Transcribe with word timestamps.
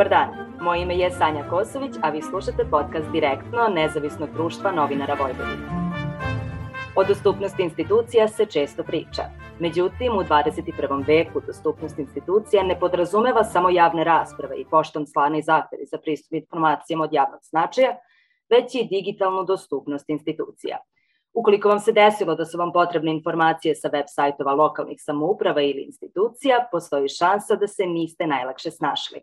Dobar 0.00 0.10
dan, 0.10 0.56
moje 0.60 0.82
ime 0.82 0.96
je 0.96 1.10
Sanja 1.10 1.48
Kosović, 1.50 1.94
a 2.02 2.10
vi 2.10 2.22
slušate 2.22 2.64
podcast 2.70 3.10
Direktno 3.12 3.68
nezavisnog 3.68 4.28
društva 4.32 4.72
novinara 4.72 5.14
Vojvodine. 5.14 5.66
O 6.96 7.04
dostupnosti 7.04 7.62
institucija 7.62 8.28
se 8.28 8.46
često 8.46 8.82
priča. 8.84 9.22
Međutim, 9.58 10.12
u 10.12 10.22
21. 10.22 11.06
veku 11.06 11.40
dostupnost 11.46 11.98
institucija 11.98 12.62
ne 12.62 12.80
podrazumeva 12.80 13.44
samo 13.44 13.70
javne 13.70 14.04
rasprave 14.04 14.56
i 14.56 14.64
poštom 14.70 15.06
slane 15.06 15.38
i 15.38 15.42
zahtevi 15.42 15.86
za 15.86 15.98
pristup 15.98 16.32
informacijama 16.32 17.04
od 17.04 17.12
javnog 17.12 17.40
značaja, 17.42 17.96
već 18.50 18.74
i 18.74 18.88
digitalnu 18.90 19.44
dostupnost 19.44 20.08
institucija. 20.08 20.78
Ukoliko 21.34 21.68
vam 21.68 21.80
se 21.80 21.92
desilo 21.92 22.34
da 22.34 22.44
su 22.44 22.58
vam 22.58 22.72
potrebne 22.72 23.12
informacije 23.12 23.74
sa 23.74 23.88
web 23.88 24.06
sajtova 24.08 24.52
lokalnih 24.52 24.96
samouprava 25.00 25.62
ili 25.62 25.82
institucija, 25.82 26.68
postoji 26.72 27.08
šansa 27.08 27.56
da 27.56 27.66
se 27.66 27.86
niste 27.86 28.26
najlakše 28.26 28.70
snašli. 28.70 29.20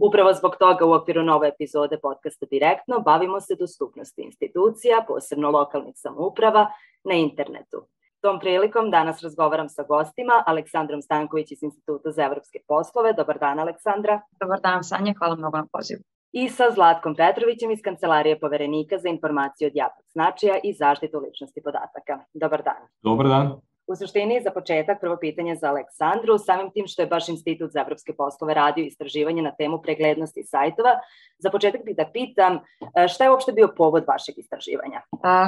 Upravo 0.00 0.32
zbog 0.32 0.56
toga 0.56 0.86
u 0.86 0.92
okviru 0.92 1.22
nove 1.22 1.48
epizode 1.48 1.98
podcasta 2.02 2.46
Direktno 2.50 3.00
bavimo 3.00 3.40
se 3.40 3.54
dostupnosti 3.58 4.22
institucija, 4.22 5.04
posebno 5.08 5.50
lokalnih 5.50 5.94
samouprava, 5.96 6.66
na 7.04 7.14
internetu. 7.14 7.86
Tom 8.20 8.40
prilikom 8.40 8.90
danas 8.90 9.22
razgovaram 9.22 9.68
sa 9.68 9.82
gostima 9.82 10.42
Aleksandrom 10.46 11.02
Stanković 11.02 11.52
iz 11.52 11.62
Instituta 11.62 12.10
za 12.10 12.24
evropske 12.24 12.58
poslove. 12.68 13.12
Dobar 13.12 13.38
dan, 13.38 13.58
Aleksandra. 13.58 14.20
Dobar 14.40 14.60
dan, 14.60 14.84
Sanja. 14.84 15.14
Hvala 15.18 15.36
mnogo 15.36 15.56
na 15.56 15.66
pozivu. 15.72 16.00
I 16.32 16.48
sa 16.48 16.70
Zlatkom 16.70 17.14
Petrovićem 17.14 17.70
iz 17.70 17.82
Kancelarije 17.84 18.40
poverenika 18.40 18.98
za 18.98 19.08
informacije 19.08 19.66
od 19.66 19.72
javnog 19.74 20.04
značaja 20.12 20.56
i 20.64 20.72
zaštitu 20.72 21.18
ličnosti 21.18 21.62
podataka. 21.62 22.24
Dobar 22.34 22.62
dan. 22.62 22.82
Dobar 23.02 23.28
dan. 23.28 23.60
U 23.86 23.96
suštini, 23.96 24.40
za 24.44 24.50
početak, 24.50 25.00
prvo 25.00 25.16
pitanje 25.20 25.56
za 25.56 25.68
Aleksandru, 25.68 26.38
samim 26.38 26.70
tim 26.70 26.86
što 26.86 27.02
je 27.02 27.06
baš 27.06 27.28
Institut 27.28 27.70
za 27.72 27.80
evropske 27.80 28.12
poslove 28.12 28.54
radio 28.54 28.84
istraživanje 28.84 29.42
na 29.42 29.52
temu 29.58 29.82
preglednosti 29.82 30.42
sajtova, 30.44 30.90
za 31.38 31.50
početak 31.50 31.84
bih 31.84 31.96
da 31.96 32.10
pitam 32.12 32.58
e, 32.96 33.08
šta 33.08 33.24
je 33.24 33.30
uopšte 33.30 33.52
bio 33.52 33.68
povod 33.76 34.04
vašeg 34.08 34.34
istraživanja? 34.38 35.00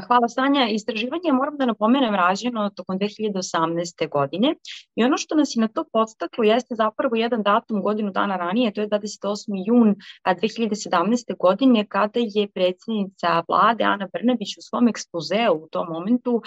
Hvala 0.06 0.28
Sanja. 0.28 0.66
Istraživanje 0.68 1.32
moram 1.32 1.56
da 1.56 1.66
napomenem 1.66 2.14
rađeno 2.14 2.70
tokom 2.70 2.98
2018. 2.98 4.08
godine 4.10 4.55
i 4.94 5.05
ono 5.05 5.16
što 5.16 5.34
nas 5.34 5.56
je 5.56 5.60
na 5.60 5.68
to 5.68 5.84
podstaklo 5.92 6.44
jeste 6.44 6.74
zapravo 6.74 7.16
jedan 7.16 7.42
datum 7.42 7.82
godinu 7.82 8.10
dana 8.10 8.36
ranije, 8.36 8.72
to 8.72 8.80
je 8.80 8.88
28. 8.88 9.62
jun 9.66 9.94
2017. 10.27 11.36
godine 11.38 11.86
kada 11.88 12.20
je 12.22 12.48
predsednica 12.55 13.42
vlade 13.48 13.84
Ana 13.84 14.08
Brnebić 14.12 14.56
u 14.58 14.62
svom 14.62 14.88
ekspozeu 14.88 15.55
u 15.55 15.68
tom 15.68 15.86
momentu 15.90 16.42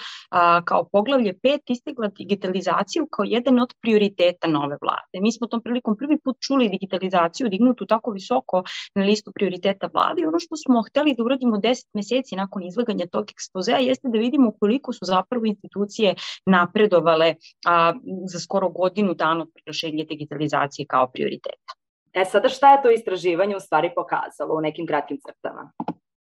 kao 0.64 0.84
poglavlje 0.92 1.32
5 1.32 1.77
istigla 1.78 2.08
digitalizaciju 2.08 3.06
kao 3.10 3.24
jedan 3.24 3.60
od 3.64 3.74
prioriteta 3.82 4.48
nove 4.48 4.76
vlade. 4.82 5.16
Mi 5.24 5.32
smo 5.32 5.46
tom 5.46 5.62
prilikom 5.62 5.96
prvi 5.96 6.18
put 6.24 6.36
čuli 6.46 6.68
digitalizaciju 6.68 7.48
dignutu 7.48 7.86
tako 7.86 8.10
visoko 8.10 8.62
na 8.94 9.04
listu 9.04 9.32
prioriteta 9.34 9.90
vlade 9.94 10.22
i 10.22 10.26
ono 10.26 10.38
što 10.38 10.56
smo 10.56 10.82
hteli 10.88 11.14
da 11.16 11.24
uradimo 11.24 11.56
10 11.56 11.86
meseci 11.94 12.36
nakon 12.36 12.62
izlaganja 12.62 13.06
tog 13.06 13.30
ekspozea 13.30 13.78
jeste 13.78 14.08
da 14.08 14.18
vidimo 14.18 14.52
koliko 14.60 14.92
su 14.92 15.04
zapravo 15.04 15.44
institucije 15.46 16.14
napredovale 16.46 17.34
a, 17.66 17.92
za 18.32 18.38
skoro 18.40 18.68
godinu 18.68 19.14
dana 19.14 19.42
od 19.42 19.50
proglašenja 19.54 20.04
digitalizacije 20.04 20.86
kao 20.86 21.10
prioriteta. 21.12 21.72
E 22.12 22.24
sada 22.24 22.48
šta 22.48 22.72
je 22.72 22.82
to 22.82 22.90
istraživanje 22.90 23.56
u 23.56 23.60
stvari 23.60 23.90
pokazalo 23.94 24.54
u 24.54 24.60
nekim 24.60 24.86
kratkim 24.86 25.18
crtama? 25.26 25.72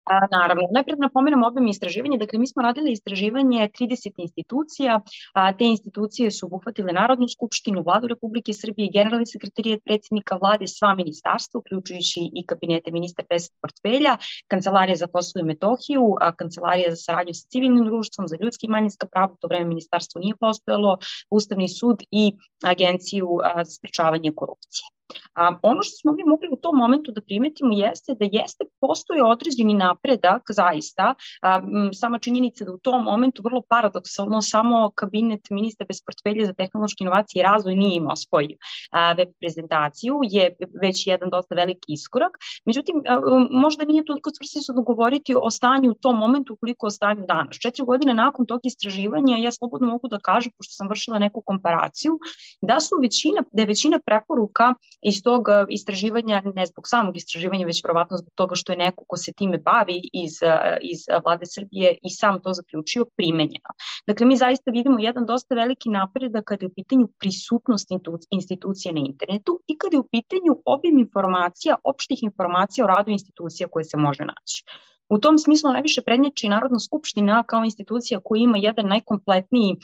A, 0.03 0.27
naravno, 0.31 0.67
najpred 0.71 0.99
napomenem 0.99 1.43
obim 1.43 1.67
istraživanja, 1.67 2.17
dakle 2.17 2.39
mi 2.39 2.47
smo 2.47 2.61
radili 2.61 2.91
istraživanje 2.91 3.69
30 3.79 4.11
institucija, 4.17 4.99
a, 5.33 5.53
te 5.57 5.65
institucije 5.65 6.31
su 6.31 6.45
obuhvatile 6.45 6.93
Narodnu 6.93 7.27
skupštinu, 7.27 7.83
Vladu 7.83 8.07
Republike 8.07 8.53
Srbije, 8.53 8.89
Generalni 8.93 9.25
sekretarijat 9.25 9.81
predsednika 9.85 10.35
vlade, 10.41 10.67
sva 10.67 10.95
ministarstva, 10.95 11.59
uključujući 11.59 12.19
i 12.33 12.45
kabinete 12.45 12.91
ministra 12.91 13.25
bez 13.29 13.49
portfelja, 13.61 14.17
Kancelarija 14.47 14.95
za 14.95 15.07
Kosovo 15.07 15.43
i 15.43 15.47
Metohiju, 15.47 16.15
a, 16.21 16.35
Kancelarija 16.35 16.89
za 16.89 16.95
saradnju 16.95 17.33
sa 17.33 17.47
civilnim 17.47 17.85
društvom, 17.85 18.27
za 18.27 18.37
ljudski 18.41 18.65
i 18.67 18.69
manjinska 18.69 19.07
prava, 19.07 19.35
to 19.39 19.47
vreme 19.47 19.65
ministarstvo 19.65 20.19
nije 20.19 20.35
postojalo, 20.39 20.97
Ustavni 21.29 21.69
sud 21.69 22.03
i 22.11 22.33
Agenciju 22.63 23.39
a, 23.43 23.63
za 23.63 23.71
sprečavanje 23.71 24.31
korupcije. 24.35 24.85
A, 25.35 25.59
ono 25.61 25.81
što 25.83 25.95
smo 26.01 26.11
mi 26.11 26.23
mogli 26.23 26.49
u 26.51 26.55
tom 26.55 26.75
momentu 26.77 27.11
da 27.11 27.21
primetimo 27.21 27.73
jeste 27.73 28.15
da 28.19 28.25
jeste 28.31 28.63
postoje 28.81 29.23
određeni 29.23 29.73
napredak 29.73 30.41
zaista, 30.49 31.15
a, 31.41 31.55
m, 31.57 31.93
sama 31.93 32.19
činjenica 32.19 32.65
da 32.65 32.73
u 32.73 32.77
tom 32.77 33.03
momentu 33.03 33.41
vrlo 33.43 33.61
paradoksalno 33.69 34.41
samo 34.41 34.91
kabinet 34.95 35.49
ministra 35.49 35.85
bez 35.85 36.01
portfelja 36.05 36.45
za 36.45 36.53
tehnološke 36.53 37.03
inovacije 37.03 37.39
i 37.39 37.43
razvoj 37.43 37.75
nije 37.75 37.97
imao 37.97 38.15
svoju 38.15 38.57
a, 38.91 39.13
web 39.13 39.29
prezentaciju, 39.39 40.19
je 40.23 40.55
već 40.81 41.07
jedan 41.07 41.29
dosta 41.29 41.55
veliki 41.55 41.87
iskorak. 41.87 42.37
Međutim, 42.65 43.03
a, 43.07 43.19
možda 43.51 43.85
nije 43.85 44.05
toliko 44.05 44.29
svrsisno 44.29 44.83
govoriti 44.83 45.35
o 45.41 45.49
stanju 45.51 45.91
u 45.91 45.93
tom 45.93 46.17
momentu 46.17 46.57
koliko 46.59 46.87
o 46.87 46.89
stanju 46.89 47.25
danas. 47.27 47.57
Četiri 47.57 47.85
godine 47.85 48.13
nakon 48.13 48.45
tog 48.45 48.59
istraživanja 48.63 49.37
ja 49.37 49.51
slobodno 49.51 49.87
mogu 49.87 50.07
da 50.07 50.19
kažem, 50.19 50.51
pošto 50.57 50.71
sam 50.71 50.87
vršila 50.89 51.19
neku 51.19 51.41
komparaciju, 51.45 52.19
da 52.61 52.79
su 52.79 52.95
većina, 53.01 53.43
da 53.51 53.61
je 53.61 53.65
većina 53.65 53.99
preporuka 54.05 54.73
iz 55.05 55.23
tog 55.23 55.49
e, 55.49 55.65
istraživanja, 55.69 56.41
ne 56.55 56.65
zbog 56.65 56.87
samog 56.87 57.17
istraživanja, 57.17 57.65
već 57.65 57.83
verovatno 57.83 58.17
zbog 58.17 58.33
toga 58.35 58.55
što 58.55 58.71
je 58.71 58.77
neko 58.77 59.05
ko 59.07 59.17
se 59.17 59.33
time 59.33 59.57
bavi 59.57 60.01
iz, 60.13 60.43
e, 60.43 60.77
iz 60.81 60.99
vlade 61.25 61.45
Srbije 61.45 61.97
i 62.01 62.09
sam 62.09 62.41
to 62.41 62.53
zaključio 62.53 63.05
primenjeno. 63.17 63.69
Dakle, 64.07 64.25
mi 64.25 64.37
zaista 64.37 64.71
vidimo 64.71 64.99
jedan 64.99 65.25
dosta 65.25 65.55
veliki 65.55 65.89
napredak 65.89 66.43
kada 66.45 66.65
je 66.65 66.67
u 66.67 66.73
pitanju 66.75 67.07
prisutnost 67.19 67.87
institucije 68.31 68.93
na 68.93 68.99
internetu 69.05 69.59
i 69.67 69.77
kada 69.77 69.95
je 69.95 69.99
u 69.99 70.07
pitanju 70.11 70.61
obim 70.65 70.99
informacija, 70.99 71.75
opštih 71.83 72.23
informacija 72.23 72.85
o 72.85 72.87
radu 72.87 73.11
institucija 73.11 73.67
koje 73.67 73.83
se 73.83 73.97
može 73.97 74.25
naći. 74.25 74.63
U 75.09 75.17
tom 75.19 75.37
smislu 75.37 75.71
najviše 75.71 76.01
prednječi 76.01 76.49
Narodna 76.49 76.79
skupština 76.79 77.43
kao 77.43 77.63
institucija 77.63 78.19
koja 78.23 78.39
ima 78.39 78.57
jedan 78.57 78.87
najkompletniji 78.87 79.75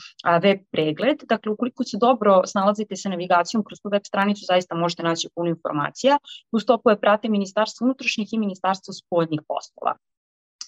web 0.42 0.58
pregled. 0.70 1.22
Dakle, 1.28 1.52
ukoliko 1.52 1.84
se 1.84 1.98
dobro 2.00 2.42
snalazite 2.46 2.96
sa 2.96 3.08
navigacijom 3.08 3.64
kroz 3.64 3.78
tu 3.82 3.88
web 3.88 4.02
stranicu, 4.04 4.44
zaista 4.48 4.74
možete 4.74 5.02
naći 5.02 5.28
puno 5.34 5.48
informacija. 5.48 6.18
Uz 6.52 6.64
to 6.64 6.78
koje 6.78 7.00
prate 7.00 7.28
Ministarstvo 7.28 7.84
unutrašnjih 7.84 8.28
i 8.32 8.38
Ministarstvo 8.38 8.94
spoljnih 8.94 9.40
poslova. 9.48 9.96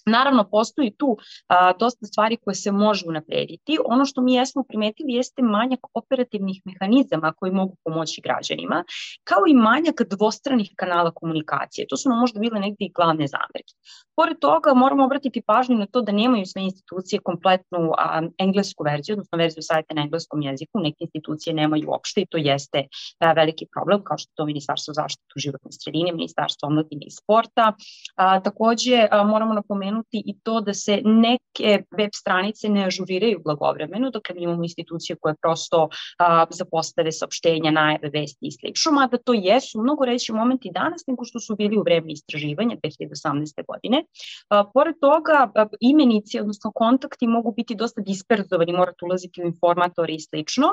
Naravno, 0.07 0.45
postoji 0.51 0.95
tu 0.99 1.17
a, 1.49 1.73
dosta 1.79 2.07
stvari 2.07 2.37
koje 2.37 2.55
se 2.55 2.73
može 2.73 3.05
unaprediti. 3.09 3.79
Ono 3.85 4.05
što 4.05 4.21
mi 4.21 4.35
jesmo 4.35 4.63
primetili 4.69 5.13
jeste 5.13 5.43
manjak 5.43 5.81
operativnih 5.95 6.63
mehanizama 6.65 7.33
koji 7.33 7.53
mogu 7.53 7.77
pomoći 7.85 8.21
građanima, 8.21 8.85
kao 9.25 9.43
i 9.49 9.55
manjak 9.55 10.03
dvostranih 10.11 10.71
kanala 10.77 11.11
komunikacije. 11.11 11.87
To 11.89 11.97
su 11.97 12.09
nam 12.09 12.19
možda 12.19 12.41
bile 12.41 12.61
negde 12.61 12.85
i 12.85 12.93
glavne 12.95 13.27
zamerke. 13.27 13.73
Pored 14.17 14.39
toga, 14.39 14.75
moramo 14.75 15.05
obratiti 15.05 15.43
pažnju 15.47 15.77
na 15.77 15.87
to 15.87 16.03
da 16.03 16.13
nemaju 16.13 16.47
sve 16.47 16.63
institucije 16.63 17.21
kompletnu 17.21 17.93
a, 17.99 18.23
englesku 18.39 18.85
verziju, 18.85 19.15
odnosno 19.15 19.39
verziju 19.39 19.63
sajta 19.63 19.95
na 19.95 20.03
engleskom 20.03 20.43
jeziku. 20.43 20.81
Neke 20.81 20.97
institucije 21.01 21.55
nemaju 21.55 21.91
uopšte 21.91 22.21
i 22.21 22.27
to 22.27 22.39
jeste 22.39 22.87
a, 23.19 23.33
veliki 23.33 23.67
problem, 23.75 24.05
kao 24.05 24.19
što 24.19 24.33
to 24.35 24.47
Ministarstvo 24.47 24.95
zaštitu 24.95 25.35
životne 25.37 25.73
sredine, 25.73 26.13
Ministarstvo 26.13 26.67
omladine 26.67 27.07
i 27.07 27.11
sporta. 27.11 27.73
A, 28.17 28.41
takođe, 28.41 29.09
a, 29.11 29.25
moramo 29.25 29.55
napomenuti 29.55 29.92
napomenuti 29.93 30.23
i 30.27 30.39
to 30.43 30.61
da 30.61 30.75
se 30.75 31.01
neke 31.05 31.83
web 31.99 32.11
stranice 32.15 32.69
ne 32.69 32.85
ažuriraju 32.87 33.41
blagovremeno, 33.45 34.11
dakle 34.11 34.35
mi 34.35 34.43
imamo 34.43 34.63
institucije 34.63 35.17
koje 35.21 35.35
prosto 35.43 35.89
a, 36.19 36.47
zapostave 36.51 37.13
saopštenja, 37.13 37.71
najave, 37.71 38.09
vesti 38.09 38.47
i 38.47 38.53
slično, 38.53 38.93
mada 38.93 39.17
to 39.17 39.33
jesu 39.33 39.81
mnogo 39.83 40.05
reći 40.05 40.33
momenti 40.33 40.71
danas 40.75 41.03
nego 41.07 41.25
što 41.25 41.41
su 41.41 41.57
bili 41.57 41.79
u 41.79 41.83
vreme 41.83 42.13
istraživanja 42.13 42.77
2018. 42.77 43.67
godine. 43.69 44.05
A, 44.49 44.65
pored 44.75 44.95
toga, 45.01 45.53
imenici, 45.81 46.41
odnosno 46.41 46.73
kontakti 46.75 47.27
mogu 47.27 47.53
biti 47.53 47.75
dosta 47.75 48.01
disperzovani, 48.01 48.73
morate 48.73 49.05
ulaziti 49.05 49.43
u 49.43 49.47
informatore 49.47 50.13
i 50.13 50.21
slično 50.21 50.67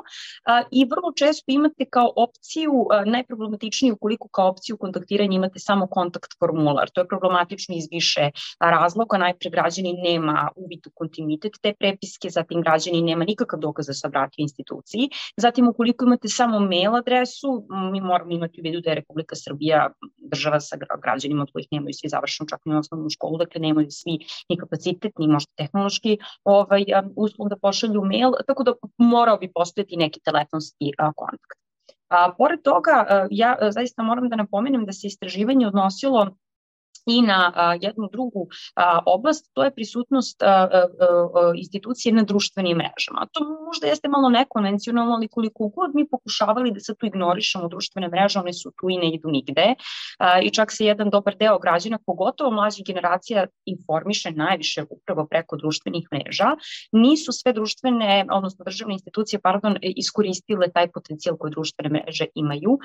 a, 0.45 0.63
i 0.72 0.86
vrlo 0.86 1.12
često 1.15 1.44
imate 1.48 1.86
kao 1.89 2.13
opciju, 2.15 2.88
a, 2.92 3.06
najproblematičnije 3.06 3.94
ukoliko 3.94 4.27
kao 4.27 4.50
opciju 4.50 4.77
kontaktiranja 4.77 5.36
imate 5.36 5.60
samo 5.60 5.88
kontakt 5.88 6.31
formular. 6.39 6.89
To 6.89 7.01
je 7.01 7.07
problematično 7.07 7.75
iz 7.75 7.88
više 7.92 8.30
razloga 8.60 9.08
ako 9.09 9.17
najpre 9.17 9.50
građani 9.50 9.94
nema 9.94 10.50
uvid 10.56 10.88
u 10.88 10.91
kontinuitet 10.94 11.51
te 11.61 11.73
prepiske, 11.79 12.29
zatim 12.29 12.61
građani 12.61 13.01
nema 13.01 13.25
nikakav 13.25 13.59
dokaz 13.59 13.88
da 13.88 13.94
se 13.94 14.07
obratio 14.07 14.44
instituciji, 14.44 15.09
zatim 15.38 15.67
ukoliko 15.67 16.06
imate 16.06 16.27
samo 16.27 16.59
mail 16.59 16.95
adresu, 16.95 17.65
mi 17.91 18.01
moramo 18.01 18.31
imati 18.31 18.61
u 18.61 18.63
vidu 18.63 18.81
da 18.81 18.89
je 18.89 18.95
Republika 18.95 19.35
Srbija 19.35 19.89
država 20.17 20.59
sa 20.59 20.77
građanima 21.03 21.41
od 21.44 21.51
kojih 21.53 21.67
nemaju 21.71 21.94
svi 21.94 22.09
završenu 22.09 22.47
čak 22.47 22.59
i 22.65 22.73
osnovnu 22.73 23.09
školu, 23.09 23.38
dakle 23.38 23.61
nemaju 23.61 23.88
svi 23.89 24.19
ni 24.50 24.57
kapacitet, 24.57 25.12
ni 25.19 25.27
možda 25.27 25.51
tehnološki 25.57 26.17
ovaj, 26.44 26.85
uslov 27.15 27.50
da 27.50 27.57
pošalju 27.57 28.03
mail, 28.05 28.38
tako 28.47 28.63
da 28.63 28.73
morao 28.97 29.38
bi 29.38 29.51
postojati 29.53 29.97
neki 29.97 30.19
telefonski 30.19 30.91
kontakt. 31.15 31.57
A, 32.09 32.33
pored 32.38 32.62
toga, 32.63 33.27
ja 33.31 33.57
zaista 33.71 34.03
moram 34.03 34.29
da 34.29 34.35
napomenem 34.35 34.85
da 34.85 34.94
se 34.94 35.07
istraživanje 35.07 35.67
odnosilo 35.67 36.29
i 37.06 37.22
na 37.22 37.54
a, 37.56 37.74
jednu 37.81 38.10
drugu 38.12 38.48
oblast, 39.06 39.50
to 39.54 39.63
je 39.63 39.75
prisutnost 39.75 40.42
institucije 41.56 42.13
na 42.13 42.24
društvenim 42.24 42.78
mrežama. 42.78 43.28
To 43.31 43.40
možda 43.66 43.88
jeste 43.88 44.07
malo 44.07 44.30
nekonvencionalno, 44.30 45.13
ali 45.13 45.28
koliko 45.28 45.68
god 45.68 45.96
mi 45.96 46.10
pokušavali 46.10 46.72
da 46.72 46.80
se 46.80 46.96
tu 46.96 47.06
ignorišemo 47.06 47.68
društvene 47.68 48.07
mreže, 48.07 48.40
one 48.40 48.54
su 48.54 48.72
tu 48.80 48.90
i 48.90 48.98
ne 48.98 49.13
idu 49.13 49.30
nigde 49.30 49.75
i 50.44 50.50
čak 50.50 50.72
se 50.72 50.86
jedan 50.86 51.10
dobar 51.10 51.36
deo 51.38 51.60
građana, 51.60 52.00
pogotovo 52.06 52.51
mlađa 52.51 52.84
generacija, 52.88 53.46
informiše 53.66 54.31
najviše 54.31 54.84
upravo 54.90 55.28
preko 55.30 55.57
društvenih 55.57 56.07
mreža. 56.13 56.50
Nisu 56.92 57.31
sve 57.31 57.54
društvene, 57.54 58.25
odnosno 58.31 58.66
državne 58.66 58.94
institucije, 58.94 59.40
pardon, 59.40 59.78
iskoristile 59.81 60.72
taj 60.72 60.92
potencijal 60.92 61.38
koji 61.38 61.51
društvene 61.51 61.90
mreže 61.90 62.25
imaju. 62.36 62.80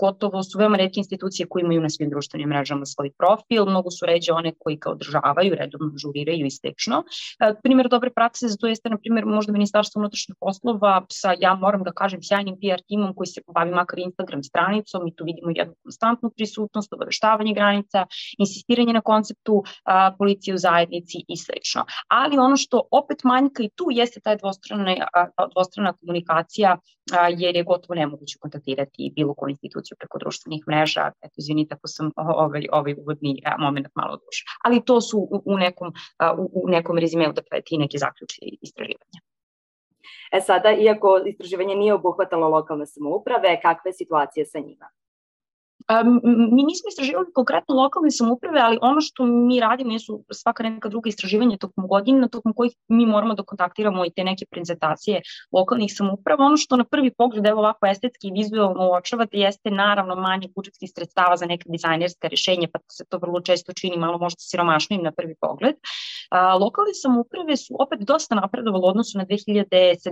Gotovo 0.00 0.42
su 0.42 0.58
veoma 0.58 0.76
redke 0.76 1.00
institucije 1.00 1.46
koje 1.48 1.60
imaju 1.60 1.80
na 1.80 1.90
svim 1.90 2.10
društvenim 2.10 2.48
mrežama 2.48 2.84
svoj 2.84 3.10
profil, 3.24 3.66
mnogo 3.66 3.90
su 3.90 4.06
ređe 4.06 4.32
one 4.32 4.52
koji 4.58 4.78
kao 4.78 4.92
održavaju, 4.92 5.54
redovno 5.54 5.92
žuriraju 6.02 6.46
i 6.46 6.50
slično. 6.50 7.04
E, 7.40 7.54
primjer 7.62 7.88
dobre 7.88 8.10
prakse 8.10 8.48
za 8.48 8.56
to 8.56 8.66
jeste, 8.66 8.90
na 8.90 8.98
primjer, 8.98 9.26
možda 9.26 9.52
Ministarstvo 9.52 10.00
unutrašnjih 10.00 10.36
poslova 10.40 11.06
sa, 11.10 11.34
ja 11.40 11.54
moram 11.54 11.82
da 11.82 11.92
kažem, 11.92 12.22
sjajnim 12.22 12.56
PR 12.60 12.82
timom 12.88 13.14
koji 13.14 13.26
se 13.26 13.40
bavi 13.54 13.70
makar 13.70 13.98
Instagram 13.98 14.42
stranicom 14.42 15.06
i 15.08 15.14
tu 15.16 15.24
vidimo 15.24 15.50
jednu 15.54 15.74
konstantnu 15.82 16.30
prisutnost, 16.36 16.92
obaveštavanje 16.92 17.54
granica, 17.54 18.06
insistiranje 18.38 18.92
na 18.92 19.00
konceptu 19.00 19.62
a, 19.84 20.12
policije 20.18 20.54
u 20.54 20.58
zajednici 20.58 21.24
i 21.28 21.36
slično. 21.36 21.84
Ali 22.08 22.38
ono 22.38 22.56
što 22.56 22.82
opet 22.90 23.24
manjka 23.24 23.62
i 23.62 23.70
tu 23.74 23.86
jeste 23.90 24.20
taj 24.20 24.36
dvostrana, 24.36 24.94
a, 25.12 25.46
dvostrana 25.54 25.92
komunikacija 25.92 26.76
a, 27.12 27.28
jer 27.28 27.56
je 27.56 27.64
gotovo 27.64 27.94
nemoguće 27.94 28.38
kontaktirati 28.40 29.12
bilo 29.16 29.34
koju 29.34 29.50
instituciju 29.50 29.96
preko 29.98 30.18
društvenih 30.18 30.64
mreža. 30.68 31.10
Eto, 31.22 31.34
izvinite 31.36 31.74
ako 31.74 31.88
sam 31.88 32.10
ovaj, 32.16 32.66
ovaj 32.72 32.94
uvodni 33.14 33.42
moment 33.58 33.86
malo 33.94 34.16
duže. 34.16 34.44
Ali 34.64 34.84
to 34.84 35.00
su 35.00 35.18
u, 35.18 35.42
u 35.44 35.58
nekom, 35.58 35.92
u, 36.38 36.64
u 36.64 36.68
nekom 36.68 36.98
rezimeu, 36.98 37.32
dakle, 37.32 37.62
ti 37.64 37.78
neki 37.78 37.98
zaključi 37.98 38.58
istraživanja. 38.62 39.20
E 40.32 40.40
sada, 40.40 40.72
iako 40.72 41.20
istraživanje 41.26 41.74
nije 41.74 41.94
obuhvatalo 41.94 42.48
lokalne 42.48 42.86
samouprave, 42.86 43.60
kakve 43.62 43.92
situacije 43.92 44.46
sa 44.46 44.58
njima? 44.58 44.90
Mi 46.22 46.62
nismo 46.62 46.88
istraživali 46.88 47.26
konkretno 47.34 47.74
lokalne 47.74 48.10
samuprave, 48.10 48.60
ali 48.60 48.78
ono 48.82 49.00
što 49.00 49.26
mi 49.26 49.60
radimo 49.60 49.92
jesu 49.92 50.24
svaka 50.32 50.62
neka 50.62 50.88
druga 50.88 51.08
istraživanja 51.08 51.56
tokom 51.56 51.88
godina, 51.88 52.28
tokom 52.28 52.52
kojih 52.52 52.72
mi 52.88 53.06
moramo 53.06 53.34
da 53.34 53.42
kontaktiramo 53.42 54.04
i 54.04 54.10
te 54.10 54.24
neke 54.24 54.44
prezentacije 54.50 55.20
lokalnih 55.52 55.92
samuprava. 55.94 56.44
Ono 56.44 56.56
što 56.56 56.76
na 56.76 56.84
prvi 56.84 57.10
pogled, 57.18 57.46
evo 57.46 57.60
ovako 57.60 57.86
estetski 57.86 58.28
i 58.28 58.32
vizualno 58.32 58.88
uočavate, 58.88 59.38
jeste 59.38 59.70
naravno 59.70 60.16
manje 60.16 60.48
budžetskih 60.56 60.90
sredstava 60.94 61.36
za 61.36 61.46
neka 61.46 61.64
dizajnerska 61.68 62.28
rešenja, 62.28 62.68
pa 62.72 62.78
se 62.92 63.04
to 63.08 63.18
vrlo 63.18 63.40
često 63.40 63.72
čini 63.72 63.96
malo 63.96 64.18
možda 64.18 64.38
siromašnim 64.40 65.02
na 65.02 65.12
prvi 65.12 65.34
pogled. 65.40 65.74
A, 66.30 66.56
lokalne 66.56 66.94
samuprave 66.94 67.56
su 67.56 67.76
opet 67.78 68.00
dosta 68.00 68.34
napredovali 68.34 68.82
odnosu 68.84 69.18
na 69.18 69.26
2017. 69.26 70.04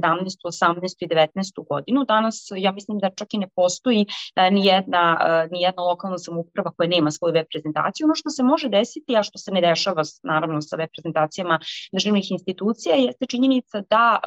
18. 0.45 0.97
i 1.01 1.09
19. 1.09 1.69
godinu. 1.69 2.05
Danas 2.05 2.49
ja 2.57 2.73
mislim 2.73 2.99
da 2.99 3.11
čak 3.11 3.35
i 3.35 3.39
ne 3.39 3.49
postoji 3.57 4.07
a, 4.35 4.51
ni 4.51 4.67
jedna 4.67 5.17
a, 5.21 5.47
ni 5.51 5.62
jedna 5.63 5.83
lokalna 5.83 6.19
samouprava 6.19 6.71
koja 6.77 6.89
nema 6.89 7.11
svoju 7.11 7.33
web 7.35 7.47
prezentaciju. 7.53 8.07
Ono 8.07 8.15
što 8.15 8.31
se 8.31 8.43
može 8.43 8.69
desiti, 8.69 9.17
a 9.17 9.23
što 9.23 9.39
se 9.39 9.53
ne 9.53 9.61
dešava 9.61 10.03
naravno 10.23 10.61
sa 10.61 10.77
web 10.77 10.89
prezentacijama 10.97 11.59
državnih 11.93 12.31
institucija, 12.31 12.95
jeste 12.97 13.27
činjenica 13.27 13.83
da 13.91 14.21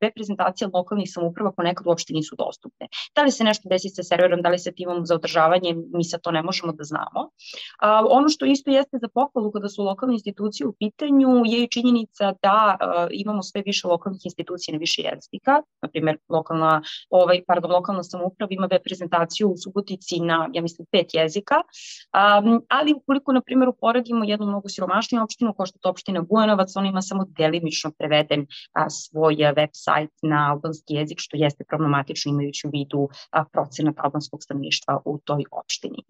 web 0.00 0.12
prezentacija 0.14 0.70
lokalnih 0.74 1.08
samouprava 1.12 1.52
ponekad 1.52 1.86
uopšte 1.86 2.12
nisu 2.12 2.36
dostupne. 2.38 2.88
Da 3.16 3.22
li 3.22 3.30
se 3.30 3.44
nešto 3.44 3.68
desi 3.68 3.88
sa 3.88 4.02
serverom, 4.02 4.42
da 4.42 4.48
li 4.48 4.58
se 4.58 4.74
timom 4.74 5.06
za 5.06 5.14
održavanje, 5.14 5.74
mi 5.94 6.04
sa 6.04 6.18
to 6.18 6.30
ne 6.30 6.42
možemo 6.42 6.72
da 6.72 6.84
znamo. 6.84 7.30
Ono 8.10 8.28
što 8.28 8.44
isto 8.44 8.70
jeste 8.70 8.98
za 9.00 9.08
pohvalu 9.14 9.52
kada 9.52 9.68
su 9.68 9.82
lokalne 9.82 10.14
institucije 10.14 10.66
u 10.66 10.72
pitanju 10.72 11.42
je 11.46 11.62
i 11.64 11.68
činjenica 11.68 12.34
da 12.42 12.76
imamo 13.10 13.42
sve 13.42 13.62
više 13.66 13.88
lokalnih 13.88 14.20
institucija 14.24 14.72
na 14.72 14.78
više 14.78 15.02
jezika. 15.02 15.62
Na 15.82 15.88
primjer, 15.88 16.18
lokalna, 16.28 16.82
ovaj, 17.10 17.42
pardon, 17.46 17.70
lokalna 17.70 18.02
samouprava 18.02 18.48
ima 18.50 18.68
web 18.70 18.82
prezentaciju 18.84 19.48
u 19.50 19.56
Subotici 19.56 20.20
na 20.20 20.47
ja 20.54 20.62
mislim, 20.62 20.86
pet 20.92 21.14
jezika, 21.14 21.54
um, 21.54 22.62
ali 22.68 22.94
ukoliko, 22.94 23.32
na 23.32 23.40
primjer, 23.40 23.68
uporedimo 23.68 24.24
jednu 24.24 24.46
mnogo 24.46 24.68
siromašniju 24.68 25.22
opštinu, 25.22 25.54
kao 25.54 25.66
što 25.66 25.78
je 25.84 25.90
opština 25.90 26.22
Bujanovac, 26.22 26.76
on 26.76 26.86
ima 26.86 27.02
samo 27.02 27.24
delimično 27.38 27.92
preveden 27.98 28.46
a, 28.72 28.90
svoj 28.90 29.34
website 29.34 30.18
na 30.22 30.50
albanski 30.52 30.94
jezik, 30.94 31.18
što 31.20 31.36
jeste 31.36 31.64
problematično 31.68 32.32
imajući 32.32 32.66
u 32.66 32.70
vidu 32.70 33.08
a, 33.30 33.44
procenat 33.44 33.94
albanskog 33.98 34.42
stanovništva 34.42 35.02
u 35.04 35.18
toj 35.18 35.44
opštini. 35.50 36.02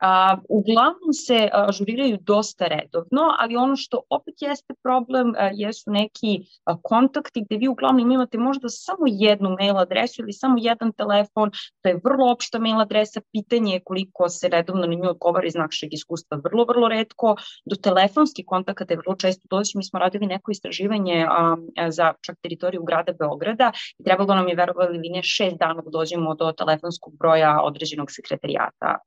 A, 0.00 0.36
uglavnom 0.48 1.12
se 1.12 1.48
ažuriraju 1.52 2.18
dosta 2.20 2.66
redovno, 2.66 3.22
ali 3.38 3.56
ono 3.56 3.76
što 3.76 4.00
opet 4.10 4.34
jeste 4.40 4.74
problem 4.82 5.34
a, 5.38 5.50
jesu 5.54 5.90
neki 5.90 6.40
a, 6.64 6.76
kontakti 6.82 7.44
gde 7.44 7.56
vi 7.56 7.68
uglavnom 7.68 8.10
imate 8.10 8.38
možda 8.38 8.68
samo 8.68 9.04
jednu 9.06 9.56
mail 9.60 9.78
adresu 9.78 10.22
ili 10.22 10.32
samo 10.32 10.54
jedan 10.58 10.92
telefon, 10.92 11.50
to 11.82 11.88
je 11.88 12.00
vrlo 12.04 12.32
opšta 12.32 12.58
mail 12.58 12.80
adresa, 12.80 13.20
pitanje 13.32 13.72
je 13.72 13.80
koliko 13.84 14.28
se 14.28 14.48
redovno 14.48 14.86
na 14.86 14.94
nju 14.94 15.10
odgovara 15.10 15.46
iz 15.46 15.54
našeg 15.54 15.92
iskustva 15.92 16.40
vrlo, 16.44 16.64
vrlo 16.64 16.88
redko, 16.88 17.36
do 17.64 17.76
telefonskih 17.76 18.44
kontakata 18.46 18.94
je 18.94 18.98
vrlo 18.98 19.16
često 19.16 19.46
doći, 19.50 19.78
mi 19.78 19.84
smo 19.84 19.98
radili 19.98 20.26
neko 20.26 20.50
istraživanje 20.50 21.26
a, 21.28 21.56
a, 21.76 21.90
za 21.90 22.12
čak 22.20 22.36
teritoriju 22.42 22.82
grada 22.82 23.12
Beograda 23.12 23.72
i 23.98 24.04
trebalo 24.04 24.34
nam 24.34 24.48
je 24.48 24.54
verovali 24.54 24.96
ili 24.96 25.08
ne 25.08 25.22
šest 25.22 25.56
dana 25.56 25.82
da 25.82 25.90
dođemo 25.90 26.34
do 26.34 26.52
telefonskog 26.52 27.16
broja 27.18 27.60
određenog 27.62 28.10
sekretarijata 28.10 28.98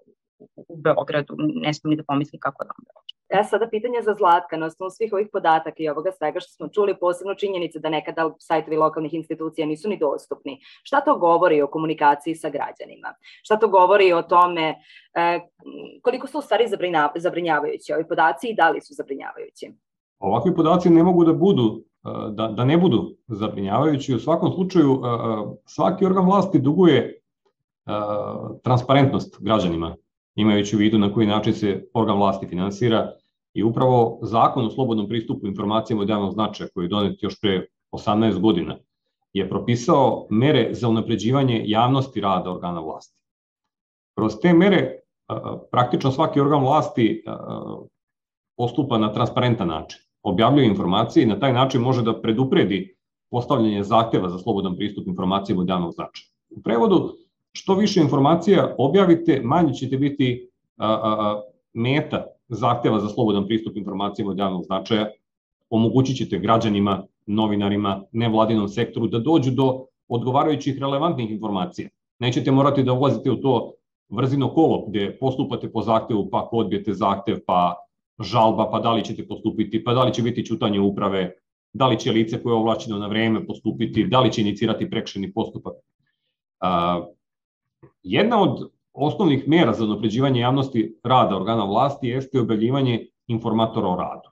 u 0.55 0.77
Beogradu, 0.77 1.35
ne 1.37 1.73
smijem 1.73 1.89
ni 1.89 1.97
da 1.97 2.03
pomislim 2.07 2.39
kako 2.39 2.63
da 2.63 2.69
vam 2.77 2.85
E 3.29 3.43
sada 3.43 3.67
pitanje 3.69 4.01
za 4.01 4.13
Zlatka, 4.17 4.57
na 4.57 4.65
osnovu 4.65 4.89
svih 4.89 5.13
ovih 5.13 5.27
podataka 5.31 5.75
i 5.77 5.89
ovoga 5.89 6.11
svega 6.11 6.39
što 6.39 6.51
smo 6.51 6.67
čuli, 6.67 6.99
posebno 6.99 7.35
činjenice 7.35 7.79
da 7.79 7.89
nekada 7.89 8.31
sajtovi 8.39 8.77
lokalnih 8.77 9.13
institucija 9.13 9.67
nisu 9.67 9.89
ni 9.89 9.97
dostupni. 9.97 10.59
Šta 10.83 11.01
to 11.01 11.17
govori 11.17 11.61
o 11.61 11.67
komunikaciji 11.67 12.35
sa 12.35 12.49
građanima? 12.49 13.13
Šta 13.43 13.57
to 13.57 13.67
govori 13.67 14.13
o 14.13 14.21
tome 14.21 14.75
e, 15.13 15.39
koliko 16.01 16.27
su 16.27 16.39
u 16.39 16.41
stvari 16.41 16.65
zabrinjavajući 17.15 17.93
ovi 17.93 18.07
podaci 18.07 18.47
i 18.49 18.55
da 18.55 18.69
li 18.69 18.81
su 18.81 18.93
zabrinjavajući? 18.93 19.71
Ovakvi 20.19 20.55
podaci 20.55 20.89
ne 20.89 21.03
mogu 21.03 21.25
da 21.25 21.33
budu 21.33 21.83
e, 22.05 22.09
da, 22.31 22.47
da 22.47 22.65
ne 22.65 22.77
budu 22.77 23.15
zabrinjavajući. 23.27 24.15
U 24.15 24.19
svakom 24.19 24.51
slučaju, 24.51 24.91
e, 24.91 25.07
e, 25.07 25.11
svaki 25.65 26.05
organ 26.05 26.25
vlasti 26.25 26.59
duguje 26.59 27.15
transparentnost 28.63 29.37
građanima 29.41 29.95
imajući 30.41 30.75
u 30.75 30.79
vidu 30.79 30.97
na 30.97 31.13
koji 31.13 31.27
način 31.27 31.53
se 31.53 31.87
organ 31.93 32.17
vlasti 32.17 32.47
finansira 32.47 33.11
i 33.53 33.63
upravo 33.63 34.19
zakon 34.21 34.65
o 34.65 34.69
slobodnom 34.69 35.07
pristupu 35.07 35.47
informacijama 35.47 36.01
od 36.01 36.09
javnog 36.09 36.33
značaja 36.33 36.69
koji 36.73 36.85
je 36.85 36.89
donet 36.89 37.23
još 37.23 37.41
pre 37.41 37.65
18 37.91 38.39
godina 38.39 38.77
je 39.33 39.49
propisao 39.49 40.27
mere 40.29 40.69
za 40.71 40.89
unapređivanje 40.89 41.61
javnosti 41.65 42.21
rada 42.21 42.51
organa 42.51 42.79
vlasti. 42.79 43.17
Kroz 44.17 44.33
te 44.41 44.53
mere 44.53 44.99
praktično 45.71 46.11
svaki 46.11 46.39
organ 46.39 46.61
vlasti 46.61 47.23
postupa 48.57 48.97
na 48.97 49.13
transparentan 49.13 49.67
način, 49.67 49.99
objavljuje 50.23 50.67
informacije 50.67 51.23
i 51.23 51.27
na 51.27 51.39
taj 51.39 51.53
način 51.53 51.81
može 51.81 52.01
da 52.01 52.21
predupredi 52.21 52.95
postavljanje 53.31 53.83
zahteva 53.83 54.29
za 54.29 54.37
slobodan 54.37 54.75
pristup 54.75 55.07
informacijama 55.07 55.61
od 55.61 55.69
javnog 55.69 55.93
značaja. 55.93 56.27
U 56.49 56.61
prevodu, 56.61 57.13
što 57.59 57.75
više 57.75 58.01
informacija 58.01 58.75
objavite, 58.77 59.41
manje 59.43 59.73
ćete 59.73 59.97
biti 59.97 60.49
a, 60.77 60.87
a, 60.87 60.99
a, 61.03 61.41
meta 61.73 62.25
zahteva 62.47 62.99
za 62.99 63.09
slobodan 63.09 63.47
pristup 63.47 63.77
informacijama 63.77 64.31
od 64.31 64.37
javnog 64.37 64.63
značaja, 64.63 65.09
omogućit 65.69 66.17
ćete 66.17 66.39
građanima, 66.39 67.03
novinarima, 67.25 68.03
nevladinom 68.11 68.67
sektoru 68.67 69.07
da 69.07 69.19
dođu 69.19 69.51
do 69.51 69.85
odgovarajućih 70.07 70.79
relevantnih 70.79 71.31
informacija. 71.31 71.89
Nećete 72.19 72.51
morati 72.51 72.83
da 72.83 72.93
ulazite 72.93 73.31
u 73.31 73.35
to 73.35 73.73
vrzino 74.09 74.53
kolo 74.53 74.85
gde 74.87 75.17
postupate 75.19 75.71
po 75.71 75.81
zahtevu, 75.81 76.29
pa 76.31 76.47
odbijete 76.51 76.93
zahtev, 76.93 77.43
pa 77.47 77.75
žalba, 78.19 78.69
pa 78.71 78.79
da 78.79 78.93
li 78.93 79.03
ćete 79.03 79.27
postupiti, 79.27 79.83
pa 79.83 79.93
da 79.93 80.03
li 80.03 80.13
će 80.13 80.21
biti 80.21 80.45
čutanje 80.45 80.79
uprave, 80.79 81.33
da 81.73 81.87
li 81.87 81.99
će 81.99 82.11
lice 82.11 82.43
koje 82.43 82.53
je 82.53 82.57
ovlačeno 82.57 82.97
na 82.97 83.07
vreme 83.07 83.45
postupiti, 83.45 84.07
da 84.07 84.19
li 84.19 84.31
će 84.31 84.41
inicirati 84.41 84.89
prekšeni 84.89 85.33
postupak. 85.33 85.73
Jedna 88.03 88.41
od 88.41 88.71
osnovnih 88.93 89.47
mera 89.47 89.73
za 89.73 89.85
napređivanje 89.85 90.39
javnosti 90.39 90.99
rada 91.03 91.35
organa 91.35 91.63
vlasti 91.63 92.07
jeste 92.07 92.39
objavljivanje 92.39 93.07
informatora 93.27 93.87
o 93.87 93.95
radu. 93.95 94.29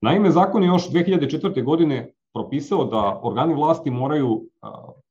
Naime, 0.00 0.30
zakon 0.30 0.62
je 0.62 0.66
još 0.66 0.90
2004. 0.90 1.64
godine 1.64 2.12
propisao 2.34 2.84
da 2.84 3.20
organi 3.22 3.54
vlasti 3.54 3.90
moraju 3.90 4.42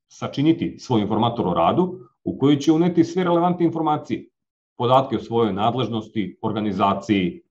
sačiniti 0.07 0.79
svoj 0.79 1.01
informator 1.01 1.47
o 1.47 1.53
radu 1.53 1.99
u 2.23 2.37
koji 2.37 2.57
će 2.57 2.71
uneti 2.71 3.03
sve 3.03 3.23
relevantne 3.23 3.65
informacije, 3.65 4.29
podatke 4.77 5.15
o 5.15 5.19
svojoj 5.19 5.53
nadležnosti, 5.53 6.37
organizaciji, 6.41 7.41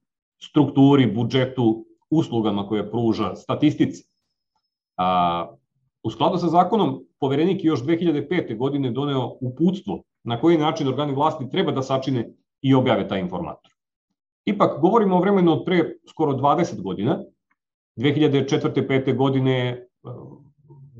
strukturi, 0.42 1.06
budžetu, 1.14 1.84
uslugama 2.10 2.66
koje 2.68 2.90
pruža, 2.90 3.34
statistici. 3.36 4.04
U 6.02 6.10
skladu 6.10 6.38
sa 6.38 6.48
zakonom, 6.48 7.04
poverenik 7.20 7.64
još 7.64 7.84
2005. 7.84 8.56
godine 8.56 8.90
doneo 8.90 9.36
uputstvo 9.40 10.02
na 10.24 10.40
koji 10.40 10.58
način 10.58 10.88
organi 10.88 11.12
vlasti 11.12 11.48
treba 11.50 11.72
da 11.72 11.82
sačine 11.82 12.32
i 12.62 12.74
objave 12.74 13.08
taj 13.08 13.20
informator. 13.20 13.72
Ipak, 14.44 14.80
govorimo 14.80 15.16
o 15.16 15.20
vremenu 15.20 15.52
od 15.52 15.64
pre 15.64 15.96
skoro 16.08 16.32
20 16.32 16.82
godina. 16.82 17.18
2004. 17.96 18.86
5. 18.88 19.16
godine 19.16 19.86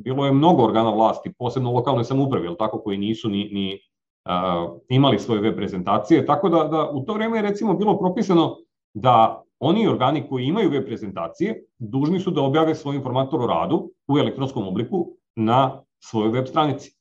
bilo 0.05 0.27
je 0.27 0.33
mnogo 0.33 0.65
organa 0.65 0.91
vlasti, 0.91 1.33
posebno 1.39 1.73
lokalne 1.73 2.05
samuprave, 2.05 2.47
jel 2.47 2.57
tako, 2.57 2.79
koji 2.79 2.99
nisu 2.99 3.29
ni, 3.29 3.49
ni 3.53 3.79
uh, 4.25 4.79
imali 4.89 5.19
svoje 5.19 5.41
web 5.41 5.57
prezentacije, 5.57 6.27
tako 6.27 6.49
da, 6.49 6.65
da 6.65 6.91
u 6.91 7.05
to 7.05 7.15
vreme 7.15 7.39
je 7.39 7.43
recimo 7.43 7.75
bilo 7.75 7.99
propisano 7.99 8.57
da 8.95 9.43
oni 9.59 9.89
organi 9.89 10.29
koji 10.29 10.45
imaju 10.45 10.71
web 10.71 10.87
prezentacije 10.87 11.65
dužni 11.79 12.21
su 12.21 12.31
da 12.31 12.43
objave 12.43 12.75
svoj 12.75 12.97
informator 12.97 13.43
o 13.43 13.47
radu 13.47 13.91
u 14.09 14.19
elektronskom 14.19 14.69
obliku 14.69 15.07
na 15.37 15.83
svojoj 16.01 16.33
web 16.33 16.47
stranici. 16.47 16.93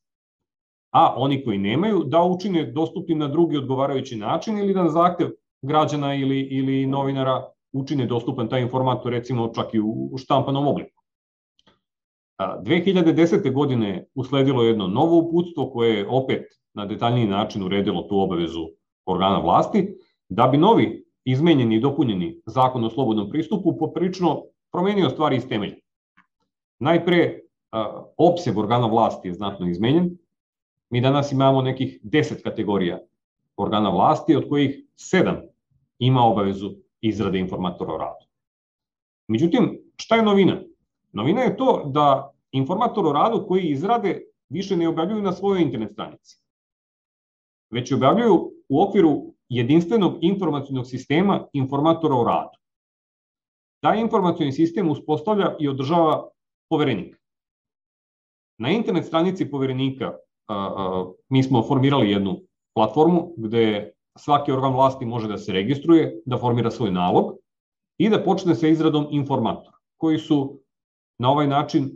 A 0.91 1.13
oni 1.17 1.43
koji 1.43 1.57
nemaju 1.57 2.03
da 2.03 2.23
učine 2.23 2.65
dostupnim 2.65 3.17
na 3.17 3.27
drugi 3.27 3.57
odgovarajući 3.57 4.15
način 4.15 4.57
ili 4.57 4.73
da 4.73 4.83
na 4.83 4.89
zahtev 4.89 5.29
građana 5.61 6.15
ili, 6.15 6.39
ili 6.39 6.85
novinara 6.85 7.45
učine 7.73 8.05
dostupan 8.05 8.49
taj 8.49 8.61
informator 8.61 9.11
recimo 9.11 9.51
čak 9.55 9.73
i 9.73 9.79
u 9.79 10.17
štampanom 10.17 10.67
obliku. 10.67 10.99
2010. 12.39 13.53
godine 13.53 14.05
usledilo 14.15 14.63
jedno 14.63 14.87
novo 14.87 15.17
uputstvo 15.17 15.69
koje 15.69 15.97
je 15.97 16.07
opet 16.09 16.45
na 16.73 16.85
detaljniji 16.85 17.27
način 17.27 17.63
uredilo 17.63 18.01
tu 18.01 18.19
obavezu 18.19 18.67
organa 19.05 19.39
vlasti, 19.39 19.95
da 20.29 20.47
bi 20.47 20.57
novi 20.57 21.05
izmenjeni 21.25 21.75
i 21.75 21.79
dopunjeni 21.79 22.41
zakon 22.45 22.83
o 22.83 22.89
slobodnom 22.89 23.29
pristupu 23.29 23.77
poprično 23.77 24.43
promenio 24.71 25.09
stvari 25.09 25.35
iz 25.35 25.47
temelja. 25.47 25.75
Najpre, 26.79 27.39
opseg 28.17 28.57
organa 28.57 28.87
vlasti 28.87 29.27
je 29.27 29.33
znatno 29.33 29.69
izmenjen. 29.69 30.17
Mi 30.89 31.01
danas 31.01 31.31
imamo 31.31 31.61
nekih 31.61 31.99
10 32.03 32.43
kategorija 32.43 32.99
organa 33.57 33.89
vlasti, 33.89 34.35
od 34.35 34.49
kojih 34.49 34.85
7 34.95 35.47
ima 35.99 36.21
obavezu 36.21 36.71
izrade 37.01 37.39
informatora 37.39 37.93
o 37.93 37.97
radu. 37.97 38.25
Međutim, 39.27 39.81
šta 39.95 40.15
je 40.15 40.23
novina? 40.23 40.61
Novina 41.11 41.41
je 41.41 41.57
to 41.57 41.83
da 41.85 42.33
informator 42.51 43.07
o 43.07 43.13
radu 43.13 43.45
koji 43.47 43.63
izrade 43.63 44.21
više 44.49 44.77
ne 44.77 44.87
objavljuju 44.87 45.21
na 45.21 45.31
svojoj 45.31 45.61
internet 45.61 45.91
stranici, 45.91 46.37
već 47.69 47.91
objavljuju 47.91 48.51
u 48.69 48.81
okviru 48.81 49.33
jedinstvenog 49.49 50.17
informacijnog 50.21 50.87
sistema 50.87 51.47
informatora 51.53 52.15
o 52.15 52.23
radu. 52.23 52.57
Taj 53.79 54.01
informacijni 54.01 54.51
sistem 54.51 54.89
uspostavlja 54.89 55.55
i 55.59 55.67
održava 55.67 56.29
poverenik. 56.69 57.18
Na 58.59 58.69
internet 58.69 59.05
stranici 59.05 59.45
poverenika 59.51 60.13
mi 61.29 61.43
smo 61.43 61.63
formirali 61.63 62.11
jednu 62.11 62.41
platformu 62.73 63.33
gde 63.37 63.91
svaki 64.17 64.51
organ 64.51 64.73
vlasti 64.73 65.05
može 65.05 65.27
da 65.27 65.37
se 65.37 65.53
registruje, 65.53 66.21
da 66.25 66.37
formira 66.37 66.71
svoj 66.71 66.91
nalog 66.91 67.37
i 67.97 68.09
da 68.09 68.23
počne 68.23 68.55
sa 68.55 68.67
izradom 68.67 69.07
informatora, 69.11 69.77
koji 69.97 70.19
su 70.19 70.59
na 71.19 71.31
ovaj 71.31 71.47
način 71.47 71.89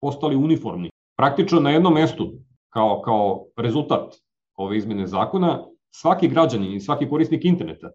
postali 0.00 0.36
uniformni. 0.36 0.90
Praktično 1.16 1.60
na 1.60 1.70
jednom 1.70 1.94
mestu, 1.94 2.32
kao, 2.70 3.00
kao 3.04 3.46
rezultat 3.56 4.14
ove 4.56 4.76
izmene 4.76 5.06
zakona, 5.06 5.66
svaki 5.90 6.28
građanin 6.28 6.74
i 6.74 6.80
svaki 6.80 7.08
korisnik 7.08 7.44
interneta 7.44 7.90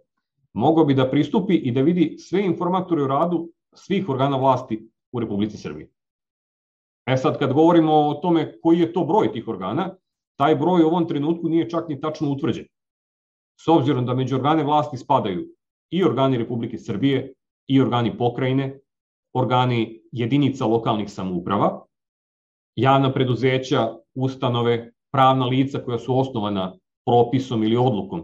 mogao 0.53 0.85
bi 0.85 0.93
da 0.93 1.09
pristupi 1.09 1.55
i 1.55 1.71
da 1.71 1.81
vidi 1.81 2.15
sve 2.17 2.45
informatore 2.45 3.03
o 3.03 3.07
radu 3.07 3.49
svih 3.73 4.09
organa 4.09 4.38
vlasti 4.38 4.89
u 5.11 5.19
Republici 5.19 5.57
Srbiji. 5.57 5.88
E 7.09 7.17
sad, 7.17 7.39
kad 7.39 7.53
govorimo 7.53 7.93
o 7.93 8.13
tome 8.13 8.59
koji 8.61 8.79
je 8.79 8.93
to 8.93 9.03
broj 9.03 9.31
tih 9.31 9.47
organa, 9.47 9.95
taj 10.39 10.55
broj 10.55 10.83
u 10.83 10.87
ovom 10.87 11.07
trenutku 11.07 11.49
nije 11.49 11.69
čak 11.69 11.89
ni 11.89 12.01
tačno 12.01 12.31
utvrđen. 12.31 12.65
S 13.59 13.67
obzirom 13.67 14.05
da 14.05 14.13
među 14.13 14.35
organe 14.35 14.63
vlasti 14.63 14.97
spadaju 14.97 15.47
i 15.91 16.03
organi 16.03 16.37
Republike 16.37 16.77
Srbije, 16.77 17.33
i 17.67 17.81
organi 17.81 18.17
pokrajine, 18.17 18.79
organi 19.33 20.01
jedinica 20.11 20.65
lokalnih 20.65 21.09
samouprava, 21.11 21.85
javna 22.75 23.13
preduzeća, 23.13 23.95
ustanove, 24.15 24.91
pravna 25.11 25.45
lica 25.45 25.79
koja 25.79 25.99
su 25.99 26.19
osnovana 26.19 26.73
propisom 27.05 27.63
ili 27.63 27.77
odlukom, 27.77 28.23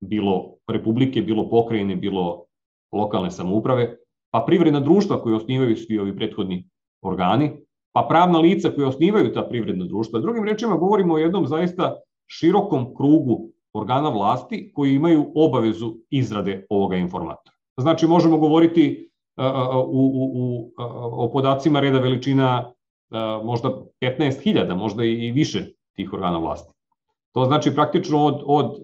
bilo 0.00 0.54
republike, 0.68 1.22
bilo 1.22 1.50
pokrajine, 1.50 1.96
bilo 1.96 2.44
lokalne 2.92 3.30
samouprave, 3.30 3.96
pa 4.30 4.44
privredna 4.46 4.80
društva 4.80 5.22
koje 5.22 5.36
osnivaju 5.36 5.76
svi 5.76 5.98
ovi 5.98 6.16
prethodni 6.16 6.68
organi, 7.02 7.65
pa 7.96 8.02
pravna 8.08 8.38
lica 8.38 8.70
koje 8.70 8.86
osnivaju 8.86 9.32
ta 9.32 9.42
privredna 9.42 9.84
društva. 9.84 10.20
Drugim 10.20 10.44
rečima 10.44 10.76
govorimo 10.76 11.14
o 11.14 11.18
jednom 11.18 11.46
zaista 11.46 11.96
širokom 12.26 12.94
krugu 12.96 13.48
organa 13.72 14.08
vlasti 14.08 14.72
koji 14.74 14.94
imaju 14.94 15.32
obavezu 15.34 15.94
izrade 16.10 16.66
ovoga 16.70 16.96
informatora. 16.96 17.56
Znači 17.76 18.06
možemo 18.06 18.38
govoriti 18.38 19.10
u, 19.86 20.00
u, 20.14 20.30
u, 20.34 20.72
o 21.24 21.30
podacima 21.32 21.80
reda 21.80 21.98
veličina 21.98 22.72
možda 23.44 23.68
15.000, 24.00 24.76
možda 24.76 25.04
i 25.04 25.30
više 25.30 25.64
tih 25.94 26.12
organa 26.12 26.38
vlasti. 26.38 26.74
To 27.32 27.44
znači 27.44 27.74
praktično 27.74 28.24
od, 28.24 28.42
od 28.46 28.76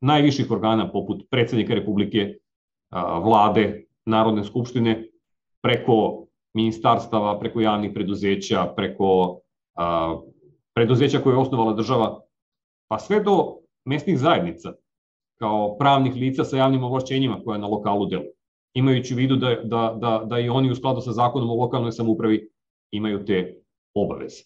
najviših 0.00 0.50
organa 0.50 0.92
poput 0.92 1.22
predsednika 1.30 1.74
Republike, 1.74 2.34
vlade, 3.22 3.86
Narodne 4.06 4.44
skupštine, 4.44 5.04
preko 5.62 6.26
ministarstava, 6.54 7.38
preko 7.38 7.60
javnih 7.60 7.90
preduzeća, 7.94 8.72
preko 8.76 9.40
a, 9.74 10.16
preduzeća 10.74 11.18
koje 11.18 11.34
je 11.34 11.38
osnovala 11.38 11.72
država, 11.72 12.20
pa 12.88 12.98
sve 12.98 13.20
do 13.20 13.56
mesnih 13.84 14.18
zajednica, 14.18 14.72
kao 15.38 15.76
pravnih 15.78 16.14
lica 16.14 16.44
sa 16.44 16.56
javnim 16.56 16.84
ovlašćenjima 16.84 17.40
koja 17.44 17.58
na 17.58 17.66
lokalu 17.66 18.06
deluju, 18.06 18.30
imajući 18.74 19.14
u 19.14 19.16
vidu 19.16 19.36
da, 19.36 19.54
da, 19.64 19.96
da, 20.00 20.22
da 20.24 20.38
i 20.38 20.48
oni 20.48 20.70
u 20.70 20.74
skladu 20.74 21.00
sa 21.00 21.12
zakonom 21.12 21.50
o 21.50 21.54
lokalnoj 21.54 21.92
samoupravi 21.92 22.48
imaju 22.90 23.24
te 23.24 23.62
obaveze. 23.94 24.42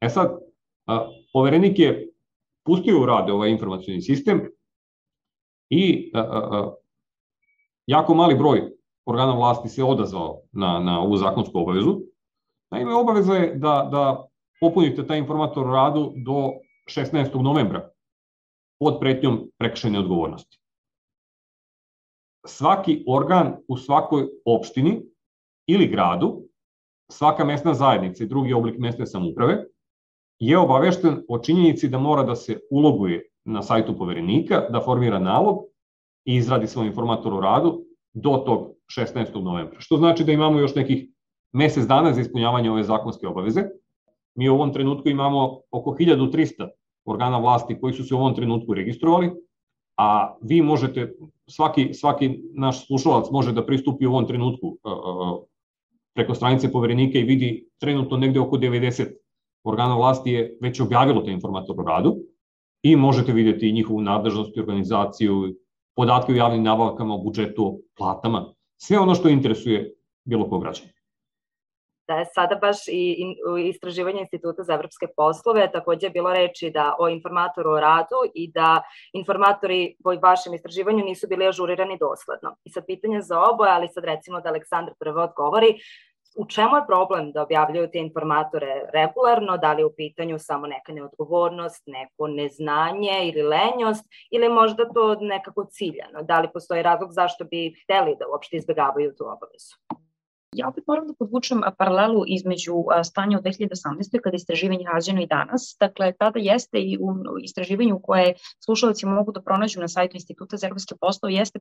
E 0.00 0.08
sad, 0.08 0.38
a, 0.86 1.08
poverenik 1.32 1.78
je 1.78 2.08
pustio 2.64 3.02
u 3.02 3.06
rade 3.06 3.32
ovaj 3.32 3.50
informacijni 3.50 4.02
sistem 4.02 4.42
i 5.70 6.10
a, 6.14 6.20
a, 6.20 6.74
jako 7.86 8.14
mali 8.14 8.34
broj 8.34 8.72
organa 9.06 9.34
vlasti 9.34 9.68
se 9.68 9.84
odazvao 9.84 10.40
na, 10.52 10.78
na 10.78 11.00
ovu 11.00 11.16
zakonsku 11.16 11.58
obavezu. 11.58 12.00
Naime, 12.70 12.94
obaveza 12.94 13.34
je 13.34 13.54
da, 13.54 13.88
da 13.92 14.26
popunite 14.60 15.06
taj 15.06 15.18
informator 15.18 15.66
radu 15.66 16.12
do 16.16 16.52
16. 16.88 17.42
novembra 17.42 17.90
pod 18.80 19.00
pretnjom 19.00 19.50
prekršajne 19.58 19.98
odgovornosti. 19.98 20.58
Svaki 22.46 23.04
organ 23.08 23.56
u 23.68 23.76
svakoj 23.76 24.28
opštini 24.44 25.02
ili 25.66 25.86
gradu 25.86 26.42
svaka 27.12 27.44
mesna 27.44 27.74
zajednica 27.74 28.24
i 28.24 28.26
drugi 28.26 28.52
oblik 28.52 28.78
mesne 28.78 29.06
samuprave 29.06 29.64
je 30.38 30.58
obavešten 30.58 31.24
o 31.28 31.38
činjenici 31.38 31.88
da 31.88 31.98
mora 31.98 32.22
da 32.22 32.36
se 32.36 32.60
uloguje 32.70 33.28
na 33.44 33.62
sajtu 33.62 33.96
poverenika, 33.98 34.60
da 34.70 34.80
formira 34.80 35.18
nalog 35.18 35.58
i 36.24 36.36
izradi 36.36 36.66
svoj 36.66 36.86
informator 36.86 37.34
o 37.34 37.40
radu 37.40 37.84
do 38.12 38.42
tog 38.46 38.68
16. 38.98 39.42
novembra. 39.42 39.80
Što 39.80 39.96
znači 39.96 40.24
da 40.24 40.32
imamo 40.32 40.60
još 40.60 40.74
nekih 40.74 41.08
mesec 41.52 41.84
dana 41.86 42.12
za 42.12 42.20
ispunjavanje 42.20 42.70
ove 42.70 42.84
zakonske 42.84 43.28
obaveze. 43.28 43.62
Mi 44.34 44.48
u 44.48 44.54
ovom 44.54 44.72
trenutku 44.72 45.08
imamo 45.08 45.60
oko 45.70 45.90
1300 45.90 46.68
organa 47.04 47.38
vlasti 47.38 47.80
koji 47.80 47.92
su 47.92 48.04
se 48.04 48.14
u 48.14 48.18
ovom 48.18 48.34
trenutku 48.34 48.74
registrovali, 48.74 49.30
a 49.96 50.36
vi 50.42 50.62
možete, 50.62 51.12
svaki, 51.46 51.94
svaki 51.94 52.38
naš 52.54 52.86
slušalac 52.86 53.30
može 53.30 53.52
da 53.52 53.66
pristupi 53.66 54.06
u 54.06 54.10
ovom 54.10 54.26
trenutku 54.26 54.76
preko 56.14 56.34
stranice 56.34 56.72
poverenika 56.72 57.18
i 57.18 57.22
vidi 57.22 57.68
trenutno 57.78 58.16
negde 58.16 58.40
oko 58.40 58.56
90 58.56 59.12
organa 59.64 59.96
vlasti 59.96 60.30
je 60.30 60.58
već 60.60 60.80
objavilo 60.80 61.22
te 61.22 61.30
informator 61.30 61.80
o 61.80 61.84
radu 61.84 62.16
i 62.82 62.96
možete 62.96 63.32
videti 63.32 63.72
njihovu 63.72 64.00
nadležnost 64.00 64.56
i 64.56 64.60
organizaciju, 64.60 65.54
podatke 65.96 66.32
o 66.32 66.36
javnim 66.36 66.62
nabavkama, 66.62 67.14
o 67.14 67.18
budžetu, 67.18 67.80
platama, 67.96 68.54
sve 68.76 68.98
ono 68.98 69.14
što 69.14 69.28
interesuje 69.28 69.94
bilo 70.24 70.48
kog 70.48 70.62
građana 70.62 70.92
da 72.12 72.18
je 72.18 72.26
sada 72.34 72.54
baš 72.54 72.78
i 72.88 73.34
istraživanje 73.68 74.20
Instituta 74.20 74.62
za 74.62 74.74
evropske 74.74 75.06
poslove 75.16 75.70
takođe 75.72 76.06
je 76.06 76.10
bilo 76.10 76.32
reči 76.32 76.70
da 76.70 76.96
o 76.98 77.08
informatoru 77.08 77.70
o 77.70 77.80
radu 77.80 78.20
i 78.34 78.50
da 78.52 78.82
informatori 79.12 79.96
po 80.04 80.14
vašem 80.22 80.54
istraživanju 80.54 81.04
nisu 81.04 81.26
bili 81.28 81.46
ažurirani 81.48 81.98
dosledno. 82.00 82.56
I 82.64 82.70
sad 82.70 82.86
pitanje 82.86 83.20
za 83.20 83.40
oboje, 83.40 83.70
ali 83.70 83.88
sad 83.88 84.04
recimo 84.04 84.40
da 84.40 84.48
Aleksandar 84.48 84.94
prvo 84.98 85.22
odgovori, 85.22 85.74
u 86.36 86.46
čemu 86.46 86.76
je 86.76 86.86
problem 86.86 87.32
da 87.32 87.42
objavljuju 87.42 87.90
te 87.90 87.98
informatore 87.98 88.88
regularno, 88.92 89.56
da 89.56 89.72
li 89.72 89.82
je 89.82 89.86
u 89.86 89.94
pitanju 89.96 90.38
samo 90.38 90.66
neka 90.66 90.92
neodgovornost, 90.92 91.82
neko 91.86 92.26
neznanje 92.26 93.18
ili 93.22 93.42
lenjost, 93.42 94.04
ili 94.30 94.48
možda 94.48 94.88
to 94.88 95.14
nekako 95.20 95.64
ciljano, 95.64 96.22
da 96.22 96.40
li 96.40 96.52
postoji 96.52 96.82
razlog 96.82 97.12
zašto 97.12 97.44
bi 97.44 97.74
hteli 97.84 98.16
da 98.18 98.28
uopšte 98.28 98.56
izbegavaju 98.56 99.14
tu 99.16 99.24
obavezu? 99.24 100.01
Ja 100.56 100.68
opet 100.68 100.84
moram 100.86 101.06
da 101.06 101.14
podvučem 101.18 101.62
paralelu 101.78 102.24
između 102.26 102.74
stanja 103.04 103.38
u 103.38 103.42
2018. 103.42 104.20
kada 104.22 104.34
je 104.34 104.36
istraživanje 104.36 104.84
rađeno 104.94 105.22
i 105.22 105.26
danas. 105.26 105.76
Dakle, 105.80 106.12
tada 106.18 106.38
jeste 106.38 106.78
i 106.78 106.98
u 107.00 107.14
istraživanju 107.42 108.00
koje 108.02 108.34
slušalci 108.64 109.06
mogu 109.06 109.32
da 109.32 109.42
pronađu 109.42 109.80
na 109.80 109.88
sajtu 109.88 110.16
Instituta 110.16 110.56
za 110.56 110.66
evropske 110.66 110.94
poslove, 111.00 111.34
jeste 111.34 111.58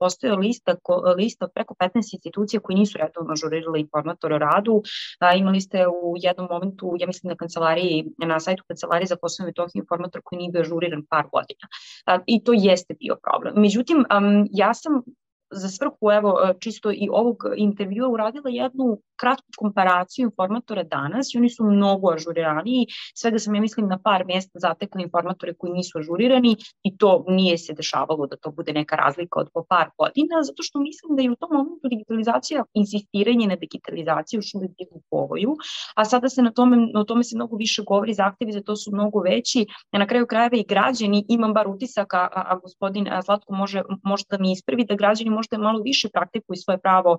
postoje 0.00 0.36
lista, 0.36 0.74
lista 1.16 1.48
preko 1.54 1.74
15 1.80 1.88
institucija 1.94 2.60
koji 2.60 2.76
nisu 2.76 2.98
redovno 2.98 3.32
ažurirali 3.32 3.80
informatore 3.80 4.34
o 4.34 4.38
radu. 4.38 4.82
A, 5.20 5.34
imali 5.34 5.60
ste 5.60 5.86
u 5.86 6.14
jednom 6.16 6.48
momentu, 6.50 6.96
ja 6.98 7.06
mislim 7.06 7.28
na 7.28 7.36
kancelariji, 7.36 8.04
na 8.18 8.40
sajtu 8.40 8.64
kancelarije 8.68 9.06
za 9.06 9.16
Kosovo 9.16 9.46
i 9.46 9.48
Metohiju 9.48 9.80
informator 9.80 10.20
koji 10.24 10.38
nije 10.38 10.52
bio 10.52 10.60
ažuriran 10.60 11.02
par 11.10 11.24
godina. 11.32 11.64
A, 12.06 12.18
I 12.26 12.44
to 12.44 12.52
jeste 12.52 12.94
bio 13.00 13.16
problem. 13.22 13.54
Međutim, 13.56 13.98
um, 13.98 14.46
ja 14.50 14.74
sam 14.74 15.02
za 15.50 15.68
svrhu 15.68 16.10
evo 16.12 16.38
čisto 16.60 16.90
i 16.90 17.08
ovog 17.12 17.36
intervjua 17.56 18.08
uradila 18.08 18.50
jednu 18.50 18.98
kratku 19.20 19.46
komparaciju 19.58 20.24
informatora 20.24 20.82
danas 20.82 21.34
i 21.34 21.38
oni 21.38 21.50
su 21.50 21.64
mnogo 21.64 22.10
ažuriraniji. 22.12 22.86
Svega 23.14 23.38
sam 23.38 23.54
ja 23.54 23.60
mislim 23.60 23.88
na 23.88 23.98
par 23.98 24.24
mjesta 24.26 24.58
zatekla 24.58 25.00
informatore 25.02 25.54
koji 25.54 25.72
nisu 25.72 25.98
ažurirani 25.98 26.56
i 26.82 26.96
to 26.96 27.24
nije 27.28 27.58
se 27.58 27.72
dešavalo 27.74 28.26
da 28.26 28.36
to 28.36 28.50
bude 28.50 28.72
neka 28.72 28.96
razlika 28.96 29.40
od 29.40 29.48
po 29.54 29.64
par 29.68 29.90
godina, 29.98 30.42
zato 30.42 30.62
što 30.62 30.80
mislim 30.80 31.16
da 31.16 31.22
je 31.22 31.30
u 31.30 31.36
tom 31.36 31.50
momentu 31.52 31.88
digitalizacija, 31.88 32.64
insistiranje 32.74 33.46
na 33.46 33.56
digitalizaciji 33.56 34.38
još 34.38 34.54
uvijek 34.54 34.72
bilo 34.78 34.90
u 34.92 35.02
povoju, 35.10 35.56
a 35.96 36.04
sada 36.04 36.28
se 36.28 36.42
na 36.42 36.52
tome, 36.52 36.76
na 36.94 37.04
tome 37.04 37.24
se 37.24 37.36
mnogo 37.36 37.56
više 37.56 37.82
govori, 37.82 38.14
zahtevi 38.14 38.52
za 38.52 38.62
to 38.62 38.76
su 38.76 38.90
mnogo 38.92 39.20
veći, 39.20 39.66
na 39.92 40.06
kraju 40.06 40.26
krajeva 40.26 40.56
i 40.56 40.64
građani, 40.68 41.24
imam 41.28 41.52
bar 41.54 41.68
utisak, 41.68 42.14
a, 42.14 42.28
a 42.32 42.58
gospodin 42.62 43.08
Zlatko 43.24 43.54
može, 43.54 43.82
može 44.02 44.24
da 44.30 44.38
mi 44.38 44.52
ispravi, 44.52 44.84
da 44.84 44.94
građani 44.94 45.30
možda 45.38 45.58
malo 45.58 45.82
više 45.82 46.08
praktikuju 46.14 46.56
svoje 46.64 46.78
pravo 46.86 47.18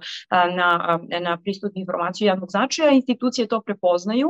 na, 0.59 0.99
na 1.27 1.37
pristup 1.43 1.71
informaciju 1.75 2.27
javnog 2.27 2.51
značaja, 2.51 2.91
institucije 2.91 3.47
to 3.47 3.61
prepoznaju 3.61 4.29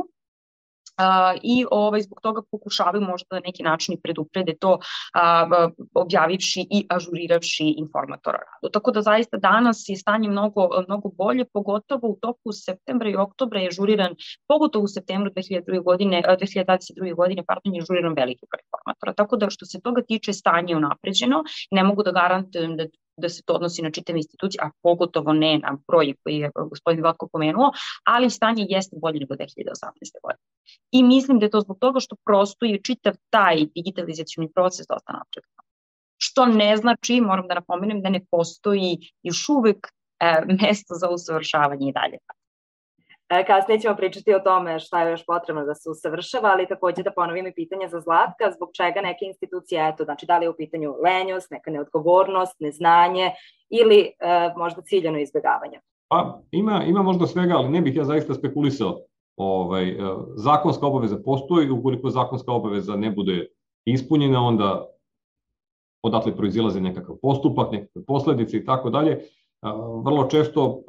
i 1.42 1.64
ovaj, 1.70 2.00
zbog 2.00 2.20
toga 2.22 2.42
pokušavaju 2.50 3.02
možda 3.02 3.26
na 3.30 3.40
neki 3.44 3.62
način 3.62 3.96
preduprede 4.02 4.54
to 4.60 4.72
uh, 4.72 5.70
objavivši 5.94 6.66
i 6.70 6.86
ažuriravši 6.90 7.74
informatora 7.78 8.38
radu. 8.38 8.72
Tako 8.72 8.90
da 8.90 9.02
zaista 9.02 9.36
danas 9.36 9.84
je 9.88 9.96
stanje 9.96 10.28
mnogo, 10.28 10.68
mnogo 10.88 11.08
bolje, 11.08 11.44
pogotovo 11.52 12.08
u 12.08 12.18
toku 12.20 12.52
septembra 12.52 13.08
i 13.08 13.16
oktobra 13.16 13.60
je 13.60 13.68
ažuriran, 13.68 14.14
pogotovo 14.48 14.84
u 14.84 14.88
septembru 14.88 15.30
2002. 15.30 15.82
godine, 15.84 16.22
2022. 16.28 17.14
godine, 17.14 17.44
pardon, 17.46 17.74
je 17.74 17.82
ažuriran 17.82 18.14
veliki 18.14 18.46
broj 18.50 18.60
informatora. 18.66 19.12
Tako 19.12 19.36
da 19.36 19.50
što 19.50 19.66
se 19.66 19.80
toga 19.80 20.02
tiče 20.02 20.32
stanje 20.32 20.72
je 20.72 20.76
unapređeno, 20.76 21.44
ne 21.70 21.84
mogu 21.84 22.02
da 22.02 22.12
garantujem 22.12 22.76
da 22.76 22.84
da 23.20 23.28
se 23.28 23.42
to 23.46 23.54
odnosi 23.54 23.82
na 23.82 23.90
čitave 23.90 24.18
institucije, 24.18 24.60
a 24.64 24.70
pogotovo 24.82 25.32
ne 25.32 25.58
na 25.58 25.76
broj 25.88 26.14
koji 26.22 26.36
je 26.36 26.50
gospodin 26.54 27.04
Vatko 27.04 27.28
pomenuo, 27.32 27.72
ali 28.04 28.30
stanje 28.30 28.66
jeste 28.68 28.96
bolje 29.00 29.20
nego 29.20 29.34
2018. 29.34 29.44
godine. 30.22 30.44
I 30.90 31.02
mislim 31.02 31.38
da 31.38 31.46
je 31.46 31.50
to 31.50 31.60
zbog 31.60 31.78
toga 31.80 32.00
što 32.00 32.16
prosto 32.24 32.64
je 32.64 32.82
čitav 32.82 33.14
taj 33.30 33.66
digitalizacijni 33.74 34.52
proces 34.52 34.86
dosta 34.88 35.12
napredan. 35.12 35.64
Što 36.16 36.46
ne 36.46 36.76
znači, 36.76 37.20
moram 37.20 37.48
da 37.48 37.54
napomenem, 37.54 38.02
da 38.02 38.10
ne 38.10 38.24
postoji 38.30 38.98
još 39.22 39.48
uvek 39.48 39.86
e, 40.20 40.42
mesto 40.62 40.94
za 40.94 41.10
usavršavanje 41.10 41.88
i 41.88 41.92
dalje. 41.92 42.18
E, 43.30 43.44
kasnije 43.44 43.80
ćemo 43.80 43.96
pričati 43.96 44.34
o 44.34 44.38
tome 44.38 44.78
šta 44.78 45.02
je 45.02 45.10
još 45.10 45.26
potrebno 45.26 45.64
da 45.64 45.74
se 45.74 45.90
usavršava, 45.90 46.48
ali 46.52 46.68
takođe 46.68 47.02
da 47.02 47.12
ponovim 47.12 47.46
i 47.46 47.54
pitanje 47.54 47.88
za 47.88 48.00
Zlatka, 48.00 48.50
zbog 48.56 48.70
čega 48.72 49.00
neke 49.00 49.24
institucije, 49.24 49.88
eto, 49.88 50.04
znači 50.04 50.26
da 50.26 50.38
li 50.38 50.44
je 50.44 50.50
u 50.50 50.56
pitanju 50.56 50.94
lenjost, 51.04 51.50
neka 51.50 51.70
neodgovornost, 51.70 52.60
neznanje 52.60 53.30
ili 53.68 53.98
e, 54.00 54.10
možda 54.56 54.82
ciljeno 54.82 55.18
izbjegavanje? 55.18 55.80
Pa 56.08 56.40
ima, 56.50 56.84
ima 56.86 57.02
možda 57.02 57.26
svega, 57.26 57.54
ali 57.56 57.68
ne 57.68 57.80
bih 57.80 57.96
ja 57.96 58.04
zaista 58.04 58.34
spekulisao. 58.34 59.00
Ovaj, 59.36 59.88
e, 59.88 59.96
zakonska 60.36 60.86
obaveza 60.86 61.16
postoji, 61.24 61.70
ukoliko 61.70 62.10
zakonska 62.10 62.52
obaveza 62.52 62.96
ne 62.96 63.10
bude 63.10 63.46
ispunjena, 63.84 64.46
onda 64.46 64.86
odatle 66.02 66.36
proizilaze 66.36 66.80
nekakav 66.80 67.16
postupak, 67.22 67.72
nekakve 67.72 68.04
posledice 68.04 68.56
i 68.56 68.64
tako 68.64 68.90
dalje 68.90 69.20
vrlo 70.04 70.24
često 70.30 70.82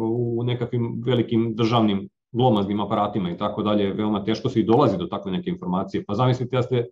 u 0.00 0.42
nekakvim 0.44 1.02
velikim 1.06 1.54
državnim 1.54 2.08
glomaznim 2.32 2.80
aparatima 2.80 3.30
i 3.30 3.36
tako 3.36 3.62
dalje, 3.62 3.92
veoma 3.92 4.24
teško 4.24 4.48
se 4.48 4.60
i 4.60 4.64
dolazi 4.64 4.96
do 4.96 5.06
takve 5.06 5.32
neke 5.32 5.50
informacije. 5.50 6.04
Pa 6.04 6.14
zamislite 6.14 6.56
da 6.56 6.62
ste 6.62 6.86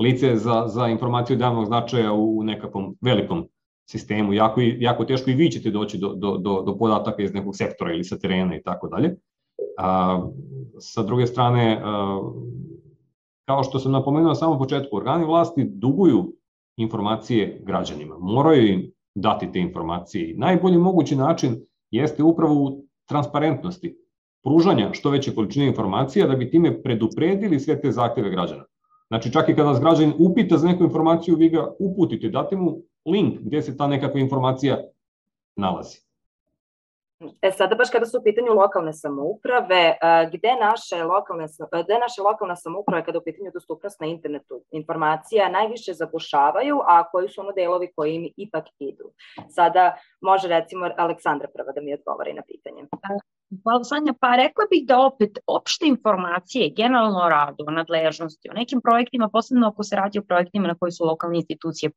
lice 0.00 0.36
za, 0.36 0.64
za 0.68 0.88
informaciju 0.88 1.34
od 1.34 1.40
javnog 1.40 1.66
značaja 1.66 2.12
u 2.12 2.42
nekakvom 2.42 2.96
velikom 3.00 3.48
sistemu, 3.90 4.32
jako, 4.32 4.60
jako 4.60 5.04
teško 5.04 5.30
i 5.30 5.34
vi 5.34 5.50
ćete 5.50 5.70
doći 5.70 5.98
do, 5.98 6.14
do, 6.14 6.36
do, 6.36 6.62
do 6.62 6.76
podataka 6.78 7.22
iz 7.22 7.34
nekog 7.34 7.56
sektora 7.56 7.92
ili 7.92 8.04
sa 8.04 8.18
terena 8.18 8.56
i 8.56 8.62
tako 8.62 8.88
dalje. 8.88 9.16
A, 9.78 10.20
sa 10.78 11.02
druge 11.02 11.26
strane, 11.26 11.80
a, 11.84 12.20
kao 13.44 13.62
što 13.62 13.78
sam 13.78 13.92
napomenuo 13.92 14.28
na 14.28 14.34
samom 14.34 14.58
početku, 14.58 14.96
organi 14.96 15.24
vlasti 15.24 15.64
duguju 15.64 16.32
informacije 16.76 17.62
građanima. 17.64 18.16
Moraju 18.18 18.66
im 18.66 18.92
dati 19.16 19.52
te 19.52 19.58
informacije. 19.60 20.34
Najbolji 20.36 20.78
mogući 20.78 21.16
način 21.16 21.56
jeste 21.90 22.22
upravo 22.22 22.54
u 22.54 22.84
transparentnosti, 23.08 23.96
pružanja 24.44 24.90
što 24.92 25.10
veće 25.10 25.34
količine 25.34 25.66
informacija 25.66 26.26
da 26.26 26.36
bi 26.36 26.50
time 26.50 26.82
predupredili 26.82 27.60
sve 27.60 27.80
te 27.80 27.92
zahteve 27.92 28.30
građana. 28.30 28.64
Znači 29.08 29.32
čak 29.32 29.48
i 29.48 29.54
kada 29.54 29.68
vas 29.68 29.80
građanin 29.80 30.14
upita 30.18 30.56
za 30.56 30.68
neku 30.68 30.84
informaciju, 30.84 31.36
vi 31.36 31.48
ga 31.48 31.68
uputite, 31.78 32.28
date 32.28 32.56
mu 32.56 32.78
link 33.06 33.40
gdje 33.40 33.62
se 33.62 33.76
ta 33.76 33.86
nekakva 33.86 34.20
informacija 34.20 34.78
nalazi. 35.56 36.05
E 37.42 37.50
sada 37.50 37.74
baš 37.74 37.90
kada 37.90 38.06
su 38.06 38.18
u 38.18 38.22
pitanju 38.24 38.52
lokalne 38.52 38.92
samouprave, 38.92 39.96
gde 40.32 40.56
naše 40.60 41.04
lokalne, 41.04 41.46
gde 41.84 41.98
naše 41.98 42.22
lokalne 42.22 42.56
samouprave 42.56 43.04
kada 43.04 43.18
u 43.18 43.22
pitanju 43.22 43.50
dostupnost 43.54 44.00
na 44.00 44.06
internetu 44.06 44.62
informacija 44.70 45.48
najviše 45.48 45.92
zabušavaju, 45.94 46.80
a 46.86 47.10
koji 47.10 47.28
su 47.28 47.40
ono 47.40 47.52
delovi 47.52 47.92
koji 47.96 48.14
im 48.14 48.32
ipak 48.36 48.64
idu? 48.78 49.12
Sada 49.48 49.96
može 50.20 50.48
recimo 50.48 50.90
Aleksandra 50.96 51.48
prva 51.54 51.72
da 51.72 51.80
mi 51.80 51.94
odgovori 51.94 52.32
na 52.34 52.42
pitanje. 52.46 52.84
Hvala 53.62 53.84
Sanja. 53.84 54.12
Pa 54.20 54.36
rekla 54.36 54.64
bih 54.70 54.86
da 54.86 54.98
opet 55.00 55.38
opšte 55.46 55.86
informacije 55.86 56.72
generalno 56.76 57.18
o 57.18 57.28
radu, 57.28 57.64
o 57.68 57.70
nadležnosti, 57.70 58.50
o 58.50 58.54
nekim 58.54 58.80
projektima, 58.80 59.28
posebno 59.28 59.68
ako 59.68 59.82
se 59.82 59.96
radi 59.96 60.18
o 60.18 60.22
projektima 60.22 60.68
na 60.68 60.74
koji 60.74 60.92
su 60.92 61.04
lokalne 61.04 61.36
institucije 61.36 61.90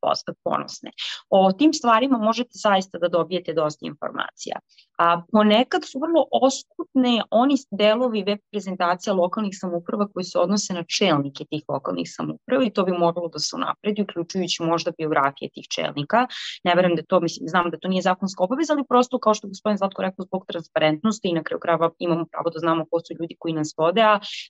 ponosne. 0.43 0.91
O 1.29 1.51
tim 1.51 1.73
stvarima 1.73 2.17
možete 2.17 2.49
zaista 2.53 2.97
da 2.97 3.07
dobijete 3.07 3.53
dosta 3.53 3.85
informacija. 3.85 4.59
A 4.99 5.21
ponekad 5.31 5.81
su 5.85 5.99
vrlo 5.99 6.25
oskutne 6.31 7.21
oni 7.31 7.55
delovi 7.71 8.23
web 8.23 8.39
prezentacija 8.51 9.13
lokalnih 9.13 9.53
samuprava 9.61 10.07
koji 10.13 10.23
se 10.23 10.39
odnose 10.39 10.73
na 10.73 10.83
čelnike 10.97 11.45
tih 11.45 11.63
lokalnih 11.69 12.07
samuprava 12.15 12.63
i 12.63 12.69
to 12.69 12.83
bi 12.83 12.91
moralo 12.91 13.27
da 13.27 13.39
se 13.39 13.55
unapredi, 13.55 14.01
uključujući 14.01 14.63
možda 14.63 14.91
biografije 14.97 15.49
tih 15.53 15.65
čelnika. 15.75 16.27
Ne 16.63 16.75
verujem 16.75 16.95
da 16.95 17.03
to, 17.03 17.19
mislim, 17.19 17.47
znam 17.47 17.69
da 17.69 17.77
to 17.77 17.87
nije 17.87 18.01
zakonska 18.01 18.43
obaveza, 18.43 18.73
ali 18.73 18.83
prosto 18.89 19.19
kao 19.19 19.33
što 19.33 19.47
gospodin 19.47 19.77
Zlatko 19.77 20.01
rekao 20.01 20.25
zbog 20.25 20.45
transparentnosti 20.47 21.27
i 21.29 21.38
na 21.39 21.43
kraju 21.43 21.59
krajeva 21.59 21.91
imamo 21.99 22.25
pravo 22.31 22.49
da 22.53 22.59
znamo 22.59 22.85
ko 22.91 22.99
su 22.99 23.15
ljudi 23.19 23.35
koji 23.39 23.53
nas 23.53 23.73
vode, 23.77 24.01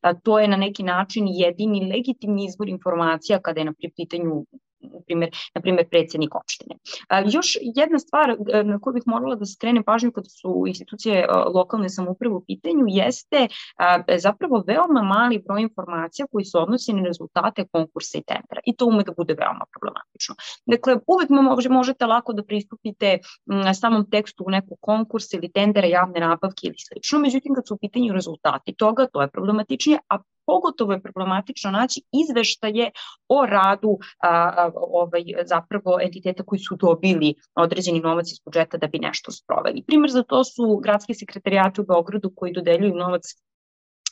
a 0.01 0.13
to 0.23 0.39
je 0.39 0.47
na 0.47 0.57
neki 0.57 0.83
način 0.83 1.27
jedini 1.27 1.91
legitimni 1.93 2.45
izvor 2.45 2.69
informacija 2.69 3.39
kada 3.39 3.61
je 3.61 3.69
na 3.71 3.73
pitanju 3.95 4.43
na 4.99 5.03
primjer, 5.05 5.29
na 5.55 5.61
primjer 5.61 5.89
predsjednik 5.89 6.35
opštine. 6.35 6.75
Još 7.35 7.57
jedna 7.61 7.99
stvar 7.99 8.29
e, 8.29 8.63
na 8.63 8.79
koju 8.79 8.93
bih 8.93 9.03
morala 9.05 9.35
da 9.35 9.45
skrenem 9.45 9.83
pažnju 9.83 10.11
kada 10.11 10.29
su 10.29 10.63
institucije 10.67 11.19
e, 11.19 11.27
lokalne 11.55 11.89
samuprave 11.89 12.35
u 12.35 12.43
pitanju 12.47 12.85
jeste 12.87 13.47
zapravo 14.17 14.63
veoma 14.67 15.01
mali 15.03 15.43
broj 15.47 15.61
informacija 15.61 16.25
koji 16.31 16.45
se 16.45 16.57
odnosi 16.57 16.93
na 16.93 17.03
rezultate 17.03 17.65
konkursa 17.71 18.17
i 18.17 18.23
tendera 18.23 18.61
i 18.65 18.75
to 18.75 18.85
ume 18.85 19.03
da 19.03 19.11
bude 19.17 19.33
veoma 19.33 19.65
problematično. 19.73 20.35
Dakle, 20.65 20.97
uvek 21.07 21.29
možete 21.69 22.05
lako 22.05 22.33
da 22.33 22.43
pristupite 22.43 23.17
samom 23.79 24.09
tekstu 24.09 24.43
u 24.47 24.51
nekog 24.51 24.77
konkursa 24.81 25.37
ili 25.37 25.51
tendera 25.51 25.87
javne 25.87 26.19
nabavke 26.19 26.67
ili 26.67 26.79
slično, 26.87 27.19
međutim 27.19 27.55
kad 27.55 27.67
su 27.67 27.73
u 27.73 27.77
pitanju 27.77 28.13
rezultati 28.13 28.75
toga, 28.75 29.07
to 29.13 29.21
je 29.21 29.31
problematičnije, 29.31 29.99
a 30.09 30.17
pogotovo 30.45 30.93
je 30.93 31.01
problematično 31.01 31.71
naći 31.71 32.01
izveštaje 32.21 32.91
o 33.27 33.45
radu 33.45 33.97
a, 34.23 34.69
ovaj, 34.89 35.23
zapravo 35.45 35.99
entiteta 36.01 36.43
koji 36.43 36.59
su 36.59 36.75
dobili 36.75 37.33
određeni 37.55 37.99
novac 37.99 38.31
iz 38.31 38.39
budžeta 38.45 38.77
da 38.77 38.87
bi 38.87 38.99
nešto 38.99 39.31
sproveli. 39.31 39.83
Primer 39.87 40.09
za 40.09 40.23
to 40.23 40.43
su 40.43 40.79
gradski 40.83 41.13
sekretarijati 41.13 41.81
u 41.81 41.85
Beogradu 41.85 42.31
koji 42.35 42.53
dodeljuju 42.53 42.95
novac 42.95 43.23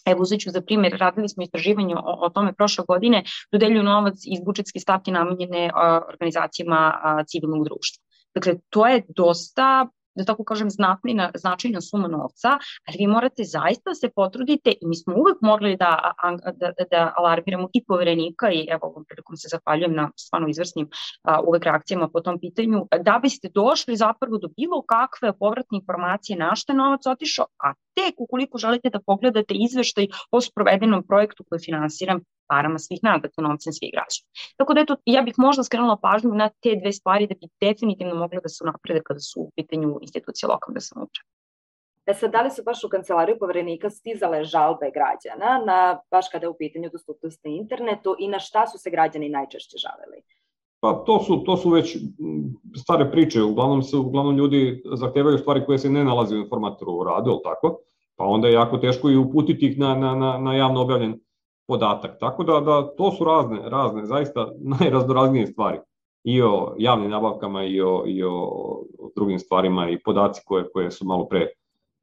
Evo 0.07 0.21
uzet 0.21 0.39
ću 0.39 0.49
za 0.49 0.61
primjer, 0.61 0.97
radili 0.99 1.29
smo 1.29 1.43
istraživanje 1.43 1.95
o, 1.95 2.25
o 2.25 2.29
tome 2.29 2.53
prošle 2.53 2.83
godine, 2.87 3.23
dodeljuju 3.51 3.83
novac 3.83 4.13
iz 4.25 4.39
budžetske 4.45 4.79
stavke 4.79 5.11
namenjene 5.11 5.71
a, 5.73 6.01
organizacijama 6.13 6.99
a, 7.03 7.23
civilnog 7.23 7.65
društva. 7.65 8.03
Dakle, 8.35 8.53
to 8.69 8.87
je 8.87 9.03
dosta 9.15 9.87
da 10.17 10.25
tako 10.25 10.43
kažem, 10.43 10.69
znatna, 10.69 11.32
značajna 11.36 11.82
suma 11.82 12.08
novca, 12.08 12.58
ali 12.88 12.97
vi 12.99 13.08
morate 13.08 13.43
zaista 13.43 13.93
se 13.93 14.10
potrudite 14.15 14.71
i 14.71 14.88
mi 14.88 14.95
smo 14.95 15.15
uvek 15.15 15.41
morali 15.41 15.77
da, 15.77 16.12
da, 16.53 16.71
da 16.91 17.13
alarmiramo 17.15 17.69
i 17.73 17.84
poverenika 17.86 18.51
i 18.51 18.67
evo 18.69 18.88
ovom 18.88 19.06
prilikom 19.06 19.38
se 19.38 19.47
zahvaljujem 19.51 19.93
na 19.95 20.10
stvarno 20.15 20.47
izvrsnim 20.47 20.89
a, 21.23 21.41
uvek 21.47 21.63
reakcijama 21.63 22.10
po 22.13 22.19
tom 22.19 22.39
pitanju, 22.39 22.88
da 23.01 23.19
biste 23.21 23.49
došli 23.53 23.95
zapravo 23.95 24.38
do 24.38 24.47
bilo 24.58 24.82
kakve 24.82 25.34
povratne 25.39 25.77
informacije 25.77 26.38
na 26.38 26.56
šta 26.56 26.73
je 26.73 26.77
novac 26.77 27.06
otišao, 27.06 27.45
a 27.63 27.73
tek 27.99 28.13
ukoliko 28.17 28.57
želite 28.57 28.89
da 28.89 28.99
pogledate 29.05 29.53
izveštaj 29.67 30.07
o 30.31 30.41
sprovedenom 30.41 31.03
projektu 31.07 31.43
koji 31.49 31.60
finansiram 31.65 32.21
parama 32.49 32.79
svih 32.79 32.99
nas, 33.03 33.21
dakle 33.21 33.43
novcem 33.47 33.73
svih 33.73 33.91
građana. 33.95 34.27
Tako 34.57 34.73
da 34.73 34.81
eto, 34.81 34.95
ja 35.05 35.21
bih 35.21 35.33
možda 35.38 35.63
skrenula 35.63 35.97
pažnju 36.01 36.36
na 36.43 36.49
te 36.63 36.75
dve 36.81 36.91
stvari 36.99 37.27
da 37.27 37.36
bi 37.41 37.47
definitivno 37.62 38.15
mogle 38.15 38.39
da 38.43 38.49
se 38.49 38.65
naprede 38.65 39.01
kada 39.05 39.19
su 39.19 39.41
u 39.41 39.51
pitanju 39.55 39.97
institucije 40.01 40.49
lokalne 40.49 40.81
samouprave. 40.81 41.27
E 42.07 42.13
sad, 42.13 42.31
da 42.31 42.41
li 42.41 42.51
su 42.51 42.63
baš 42.63 42.83
u 42.83 42.89
kancelariju 42.89 43.39
poverenika 43.39 43.89
stizale 43.89 44.43
žalbe 44.43 44.91
građana, 44.97 45.49
na, 45.65 45.99
baš 46.12 46.29
kada 46.31 46.45
je 46.45 46.49
u 46.49 46.57
pitanju 46.57 46.89
dostupnost 46.93 47.41
internetu 47.43 48.15
i 48.19 48.27
na 48.27 48.39
šta 48.39 48.67
su 48.67 48.77
se 48.77 48.89
građani 48.89 49.29
najčešće 49.29 49.77
žalili? 49.77 50.23
Pa 50.79 50.93
to 50.93 51.19
su, 51.19 51.37
to 51.37 51.57
su 51.57 51.69
već 51.69 51.97
stare 52.75 53.11
priče, 53.11 53.43
uglavnom, 53.43 53.83
se, 53.83 53.97
uglavnom 53.97 54.37
ljudi 54.37 54.83
zahtevaju 54.93 55.37
stvari 55.37 55.65
koje 55.65 55.79
se 55.79 55.89
ne 55.89 56.03
nalaze 56.03 56.35
u 56.35 56.39
informatoru 56.39 57.03
radu, 57.03 57.39
tako? 57.43 57.79
Pa 58.15 58.25
onda 58.25 58.47
je 58.47 58.53
jako 58.53 58.77
teško 58.77 59.09
i 59.09 59.17
uputiti 59.17 59.67
ih 59.67 59.79
na, 59.79 59.95
na, 59.95 60.15
na, 60.15 60.37
na 60.37 60.55
javno 60.55 60.81
objavljen 60.81 61.19
podatak. 61.67 62.19
Tako 62.19 62.43
da, 62.43 62.59
da 62.59 62.95
to 62.95 63.11
su 63.11 63.23
razne, 63.23 63.69
razne, 63.69 64.05
zaista 64.05 64.51
najraznoraznije 64.79 65.47
stvari. 65.47 65.79
I 66.23 66.41
o 66.41 66.75
javnim 66.77 67.09
nabavkama 67.11 67.63
i 67.63 67.81
o, 67.81 68.03
i 68.05 68.23
o 68.23 68.49
drugim 69.15 69.39
stvarima 69.39 69.89
i 69.89 69.99
podaci 70.03 70.41
koje, 70.45 70.69
koje 70.73 70.91
su 70.91 71.05
malo 71.05 71.27
pre 71.27 71.47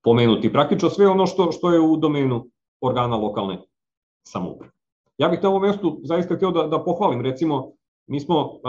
pomenuti. 0.05 0.53
Praktično 0.53 0.91
sve 0.91 1.09
ono 1.09 1.27
što, 1.27 1.53
što 1.53 1.71
je 1.71 1.81
u 1.81 1.97
domenu 1.97 2.47
organa 2.81 3.17
lokalne 3.17 3.59
samouprave. 4.27 4.73
Ja 5.19 5.29
bih 5.29 5.43
na 5.43 5.49
ovom 5.49 5.63
mestu 5.63 6.01
zaista 6.03 6.37
htio 6.37 6.51
da, 6.51 6.67
da 6.67 6.85
pohvalim, 6.85 7.21
recimo, 7.21 7.73
mi 8.07 8.21
smo 8.21 8.45
uh, 8.45 8.61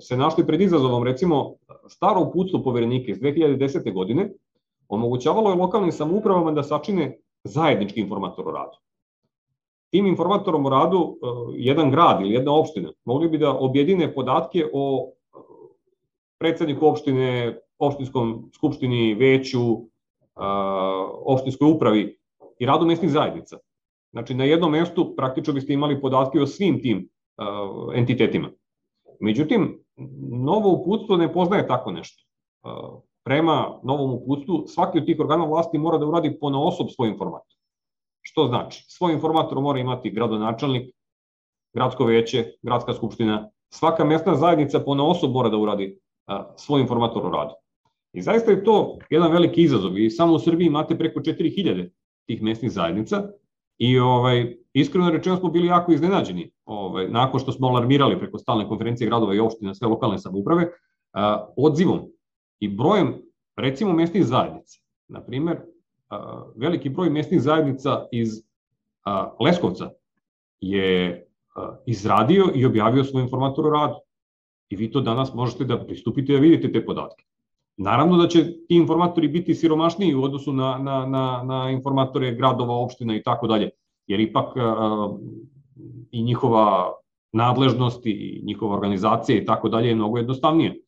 se 0.00 0.16
našli 0.16 0.46
pred 0.46 0.60
izazovom, 0.60 1.04
recimo, 1.04 1.54
staro 1.88 2.20
uputstvo 2.20 2.62
poverenika 2.62 3.10
iz 3.10 3.20
2010. 3.20 3.92
godine 3.92 4.32
omogućavalo 4.88 5.50
je 5.50 5.56
lokalnim 5.56 5.92
samoupravama 5.92 6.52
da 6.52 6.62
sačine 6.62 7.18
zajednički 7.44 8.00
informator 8.00 8.48
o 8.48 8.50
radu. 8.50 8.78
Tim 9.90 10.06
informatorom 10.06 10.66
o 10.66 10.70
radu 10.70 10.98
uh, 10.98 11.18
jedan 11.54 11.90
grad 11.90 12.20
ili 12.20 12.34
jedna 12.34 12.54
opština 12.58 12.92
mogli 13.04 13.28
bi 13.28 13.38
da 13.38 13.58
objedine 13.58 14.14
podatke 14.14 14.66
o 14.72 15.12
predsedniku 16.38 16.86
opštine, 16.86 17.58
opštinskom 17.78 18.50
skupštini, 18.54 19.14
veću, 19.14 19.72
uh, 19.72 19.82
opštinskoj 21.24 21.70
upravi 21.70 22.18
i 22.58 22.66
radu 22.66 22.86
mesnih 22.86 23.10
zajednica. 23.10 23.58
Znači, 24.10 24.34
na 24.34 24.44
jednom 24.44 24.72
mestu 24.72 25.14
praktično 25.16 25.52
biste 25.52 25.72
imali 25.72 26.00
podatke 26.00 26.40
o 26.40 26.46
svim 26.46 26.82
tim 26.82 27.08
entitetima. 27.94 28.50
Međutim, 29.22 29.84
novo 30.30 30.70
uputstvo 30.70 31.16
ne 31.16 31.32
poznaje 31.32 31.66
tako 31.66 31.92
nešto. 31.92 32.22
Prema 33.24 33.80
novom 33.82 34.10
uputstvu, 34.12 34.64
svaki 34.66 34.98
od 34.98 35.06
tih 35.06 35.20
organa 35.20 35.44
vlasti 35.44 35.78
mora 35.78 35.98
da 35.98 36.06
uradi 36.06 36.38
po 36.40 36.46
osob 36.46 36.86
svoj 36.90 37.08
informator. 37.08 37.56
Što 38.22 38.46
znači? 38.46 38.84
Svoj 38.88 39.12
informator 39.12 39.60
mora 39.60 39.78
imati 39.78 40.10
gradonačelnik, 40.10 40.94
gradsko 41.74 42.04
veće, 42.04 42.52
gradska 42.62 42.94
skupština, 42.94 43.50
svaka 43.74 44.04
mesna 44.04 44.34
zajednica 44.34 44.80
po 44.80 44.92
osob 44.92 45.30
mora 45.32 45.48
da 45.48 45.56
uradi 45.56 45.98
svoj 46.56 46.80
informator 46.80 47.26
u 47.26 47.30
radu. 47.30 47.54
I 48.12 48.22
zaista 48.22 48.50
je 48.50 48.64
to 48.64 48.98
jedan 49.10 49.32
veliki 49.32 49.62
izazov 49.62 49.98
i 49.98 50.10
samo 50.10 50.34
u 50.34 50.38
Srbiji 50.38 50.66
imate 50.66 50.98
preko 50.98 51.20
4000 51.20 51.90
tih 52.26 52.42
mesnih 52.42 52.72
zajednica 52.72 53.28
i 53.82 53.98
ovaj, 53.98 54.56
iskreno 54.72 55.10
rečeno 55.10 55.36
smo 55.36 55.50
bili 55.50 55.66
jako 55.66 55.92
iznenađeni 55.92 56.50
ovaj, 56.64 57.08
nakon 57.08 57.40
što 57.40 57.52
smo 57.52 57.68
alarmirali 57.68 58.18
preko 58.18 58.38
stalne 58.38 58.68
konferencije 58.68 59.08
gradova 59.08 59.34
i 59.34 59.40
opština 59.40 59.74
sve 59.74 59.88
lokalne 59.88 60.18
samouprave, 60.18 60.68
a, 61.12 61.46
odzivom 61.56 62.00
i 62.60 62.68
brojem 62.68 63.14
recimo 63.56 63.92
mesnih 63.92 64.24
zajednica. 64.24 64.78
Na 65.08 65.24
primer, 65.24 65.58
veliki 66.56 66.88
broj 66.88 67.10
mesnih 67.10 67.40
zajednica 67.40 68.06
iz 68.12 68.28
Leskovca 69.40 69.90
je 70.60 71.26
izradio 71.86 72.44
i 72.54 72.66
objavio 72.66 73.04
svoj 73.04 73.22
informator 73.22 73.66
o 73.66 73.70
radu. 73.70 73.94
I 74.68 74.76
vi 74.76 74.90
to 74.90 75.00
danas 75.00 75.34
možete 75.34 75.64
da 75.64 75.84
pristupite 75.86 76.32
da 76.32 76.38
vidite 76.38 76.72
te 76.72 76.84
podatke. 76.84 77.24
Naravno 77.82 78.16
da 78.16 78.28
će 78.28 78.44
ti 78.44 78.76
informatori 78.76 79.28
biti 79.28 79.54
siromašniji 79.54 80.14
u 80.14 80.22
odnosu 80.22 80.52
na, 80.52 80.78
na, 80.78 81.06
na, 81.06 81.42
na 81.44 81.70
informatore 81.70 82.34
gradova, 82.34 82.74
opština 82.74 83.16
i 83.16 83.22
tako 83.22 83.46
dalje, 83.46 83.70
jer 84.06 84.20
ipak 84.20 84.56
i 86.10 86.22
njihova 86.22 86.92
nadležnost 87.32 88.06
i 88.06 88.42
njihova 88.44 88.74
organizacija 88.74 89.38
i 89.38 89.44
tako 89.44 89.68
dalje 89.68 89.88
je 89.88 89.94
mnogo 89.94 90.18
jednostavnije. 90.18 90.82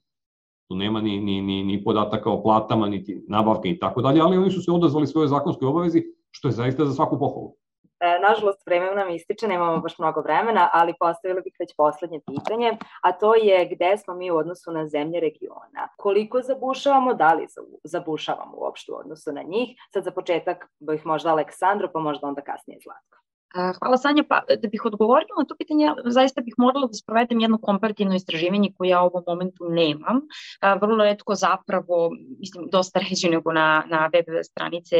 Tu 0.69 0.77
nema 0.77 1.01
ni, 1.01 1.21
ni, 1.21 1.43
ni, 1.43 1.65
ni 1.65 1.85
podataka 1.85 2.31
o 2.31 2.43
platama, 2.43 2.89
niti 2.89 3.25
nabavke 3.29 3.71
i 3.71 3.79
tako 3.79 4.03
dalje, 4.03 4.21
ali 4.21 4.39
oni 4.39 4.51
su 4.51 4.63
se 4.63 4.73
odazvali 4.73 5.07
svoje 5.07 5.29
zakonske 5.29 5.67
obavezi, 5.67 6.03
što 6.31 6.49
je 6.49 6.53
zaista 6.53 6.85
za 6.85 6.93
svaku 6.93 7.19
pohvalu. 7.19 7.55
E, 8.01 8.19
nažalost, 8.21 8.67
vreme 8.67 8.95
nam 8.95 9.11
ističe, 9.11 9.49
nemamo 9.49 9.79
baš 9.81 9.99
mnogo 9.99 10.21
vremena, 10.21 10.71
ali 10.73 10.95
postavili 11.01 11.43
bih 11.43 11.57
već 11.59 11.75
poslednje 11.77 12.21
pitanje, 12.27 12.79
a 13.03 13.13
to 13.13 13.35
je 13.35 13.69
gde 13.73 13.97
smo 13.99 14.15
mi 14.15 14.31
u 14.31 14.37
odnosu 14.37 14.73
na 14.73 14.89
zemlje 14.89 15.21
regiona. 15.21 15.89
Koliko 15.97 16.43
zabušavamo, 16.43 17.15
da 17.15 17.33
li 17.33 17.47
zabušavamo 17.85 18.57
uopšte 18.57 18.93
u 18.93 18.97
odnosu 18.97 19.33
na 19.33 19.43
njih? 19.43 19.69
Sad 19.93 20.05
za 20.05 20.11
početak 20.11 20.67
bih 20.81 21.07
možda 21.07 21.31
Aleksandro, 21.31 21.89
pa 21.93 22.01
možda 22.01 22.27
onda 22.27 22.41
kasnije 22.41 22.79
Zlatko. 22.85 23.24
Hvala 23.55 23.97
Sanja, 23.99 24.25
pa 24.29 24.41
da 24.63 24.69
bih 24.69 24.85
odgovorila 24.85 25.39
na 25.39 25.45
to 25.45 25.55
pitanje, 25.59 25.93
zaista 26.05 26.41
bih 26.43 26.55
morala 26.59 26.87
da 26.87 26.95
sprovedem 26.99 27.41
jedno 27.41 27.59
komparativno 27.63 28.15
istraživanje 28.15 28.73
koje 28.79 28.89
ja 28.89 29.03
u 29.03 29.07
ovom 29.07 29.23
momentu 29.27 29.65
nemam. 29.71 30.21
Vrlo 30.81 31.05
redko 31.05 31.35
zapravo, 31.35 32.11
mislim, 32.39 32.69
dosta 32.73 33.01
ređe 33.01 33.31
nego 33.31 33.53
na, 33.53 33.85
na 33.87 34.11
web 34.13 34.25
stranice 34.43 34.97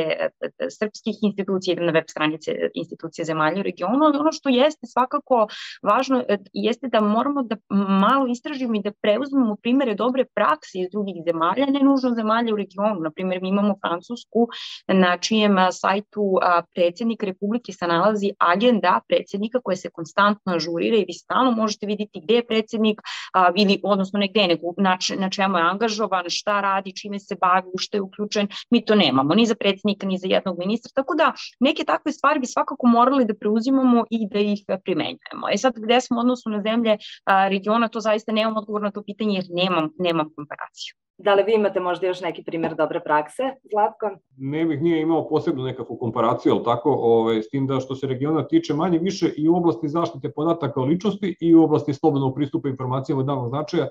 srpskih 0.79 1.15
institucija 1.23 1.75
ili 1.75 1.87
na 1.87 1.93
web 1.93 2.05
stranice 2.09 2.53
institucije 2.75 3.25
zemalja 3.25 3.61
u 3.61 3.63
regionu, 3.63 4.05
ali 4.05 4.19
ono 4.19 4.33
što 4.33 4.49
jeste 4.49 4.87
svakako 4.87 5.47
važno 5.83 6.25
jeste 6.53 6.89
da 6.89 7.01
moramo 7.01 7.43
da 7.43 7.57
malo 8.01 8.27
istražimo 8.27 8.75
i 8.75 8.83
da 8.83 8.93
preuzmemo 9.03 9.57
primere 9.63 9.95
dobre 9.95 10.25
prakse 10.35 10.79
iz 10.79 10.91
drugih 10.93 11.15
zemalja, 11.27 11.67
ne 11.67 11.81
nužno 11.81 12.15
zemalja 12.15 12.55
u 12.55 12.57
regionu. 12.57 13.01
Naprimjer, 13.01 13.43
mi 13.43 13.49
imamo 13.49 13.75
Francusku 13.87 14.49
na 14.89 15.19
čijem 15.19 15.57
sajtu 15.73 16.39
predsednik 16.75 17.23
Republike 17.23 17.73
se 17.73 17.87
nalazi 17.87 18.31
agenda 18.53 19.01
predsednika 19.09 19.61
koja 19.65 19.77
se 19.77 19.91
konstantno 19.91 20.53
ažurira 20.55 20.97
i 20.97 21.05
vi 21.09 21.13
stalno 21.13 21.51
možete 21.51 21.87
vidjeti 21.87 22.21
gde 22.25 22.35
je 22.35 22.47
predsednik, 22.47 23.01
a, 23.35 23.53
ili, 23.57 23.81
odnosno 23.83 24.19
ne 24.19 24.29
gde, 24.29 24.47
nego 24.47 24.75
na, 24.79 24.99
na 25.19 25.31
čemu 25.31 25.59
je 25.59 25.63
angažovan, 25.63 26.25
šta 26.29 26.61
radi, 26.61 26.97
čime 26.97 27.19
se 27.19 27.37
bavi, 27.41 27.69
u 27.75 27.79
što 27.79 27.97
je 27.97 28.01
uključen. 28.01 28.49
Mi 28.71 28.85
to 28.85 28.95
nemamo, 28.95 29.35
ni 29.35 29.47
za 29.47 29.55
predsednika, 29.55 30.07
ni 30.07 30.19
za 30.19 30.27
jednog 30.27 30.59
ministra. 30.59 30.91
Tako 30.95 31.15
da 31.15 31.33
neke 31.61 31.85
takve 31.85 32.13
stvari 32.13 32.41
bi 32.41 32.47
svakako 32.47 32.87
morali 32.87 33.25
da 33.25 33.35
preuzimamo 33.35 34.05
i 34.11 34.29
da 34.29 34.39
ih 34.39 34.65
primenjujemo. 34.85 35.49
E 35.53 35.57
sad, 35.57 35.75
gde 35.77 36.01
smo 36.01 36.21
odnosu 36.21 36.51
na 36.51 36.63
zemlje 36.63 36.99
a, 37.25 37.49
regiona, 37.49 37.89
to 37.89 38.01
zaista 38.01 38.33
nemam 38.33 38.57
odgovor 38.57 38.83
na 38.83 38.91
to 38.91 39.03
pitanje 39.03 39.35
jer 39.35 39.45
nemam, 39.51 39.91
nemam 39.99 40.31
komparaciju. 40.37 41.04
Da 41.19 41.35
li 41.35 41.43
vi 41.43 41.55
imate 41.55 41.81
možda 41.81 42.07
još 42.07 42.21
neki 42.21 42.43
primjer 42.45 42.75
dobre 42.75 43.01
prakse, 43.01 43.43
Zlatko? 43.71 44.11
Ne 44.37 44.65
bih 44.65 44.83
nije 44.83 45.03
imao 45.03 45.29
posebno 45.29 45.65
nekakvu 45.65 45.97
komparaciju, 45.97 46.53
ali 46.53 46.65
tako, 46.65 46.91
ovaj, 46.91 47.43
s 47.43 47.49
tim 47.49 47.67
da 47.67 47.81
što 47.81 47.95
se 47.95 48.07
regiona 48.07 48.47
tiče 48.47 48.75
manje 48.75 48.99
više 48.99 49.33
i 49.37 49.49
u 49.49 49.57
oblasti 49.57 49.89
zaštite 49.89 50.33
podataka 50.33 50.81
o 50.81 50.85
ličnosti 50.85 51.37
i 51.41 51.55
u 51.55 51.63
oblasti 51.63 51.95
slobodnog 51.95 52.35
pristupa 52.35 52.69
informacijama 52.69 53.21
od 53.21 53.27
davnog 53.27 53.49
značaja, 53.49 53.89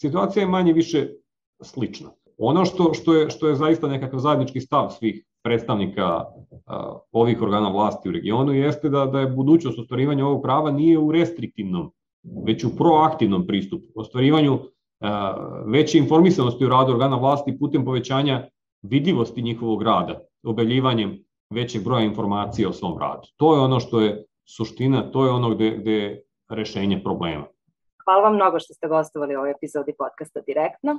situacija 0.00 0.42
je 0.42 0.48
manje 0.48 0.72
više 0.72 1.08
slična. 1.62 2.10
Ono 2.38 2.64
što, 2.64 2.94
što, 2.94 3.14
je, 3.14 3.30
što 3.30 3.48
je 3.48 3.54
zaista 3.54 3.88
nekakav 3.88 4.20
zajednički 4.20 4.60
stav 4.60 4.90
svih 4.90 5.24
predstavnika 5.42 6.24
a, 6.66 6.98
ovih 7.12 7.42
organa 7.42 7.68
vlasti 7.68 8.08
u 8.08 8.12
regionu 8.12 8.52
jeste 8.52 8.88
da, 8.88 9.06
da 9.06 9.20
je 9.20 9.26
budućnost 9.26 9.78
ostvarivanja 9.78 10.26
ovog 10.26 10.42
prava 10.42 10.70
nije 10.70 10.98
u 10.98 11.12
restriktivnom, 11.12 11.92
već 12.46 12.64
u 12.64 12.76
proaktivnom 12.76 13.46
pristupu, 13.46 13.86
ostvarivanju 13.94 14.58
veće 15.66 15.98
informisanosti 15.98 16.64
u 16.64 16.68
radu 16.68 16.92
organa 16.92 17.16
vlasti 17.16 17.58
putem 17.58 17.84
povećanja 17.84 18.48
vidljivosti 18.82 19.42
njihovog 19.42 19.82
rada, 19.82 20.20
objavljivanjem 20.44 21.24
većeg 21.50 21.84
broja 21.84 22.04
informacija 22.04 22.68
o 22.68 22.72
svom 22.72 22.98
radu. 22.98 23.28
To 23.36 23.54
je 23.54 23.60
ono 23.60 23.80
što 23.80 24.00
je 24.00 24.24
suština, 24.44 25.10
to 25.10 25.24
je 25.24 25.30
ono 25.30 25.50
gde, 25.54 25.70
gde 25.70 25.92
je 25.92 26.22
rešenje 26.48 27.00
problema. 27.02 27.44
Hvala 28.04 28.22
vam 28.22 28.34
mnogo 28.34 28.58
što 28.60 28.74
ste 28.74 28.88
gostovali 28.88 29.36
u 29.36 29.38
ovoj 29.38 29.50
epizodi 29.50 29.92
podcasta 29.98 30.40
Direktno. 30.40 30.98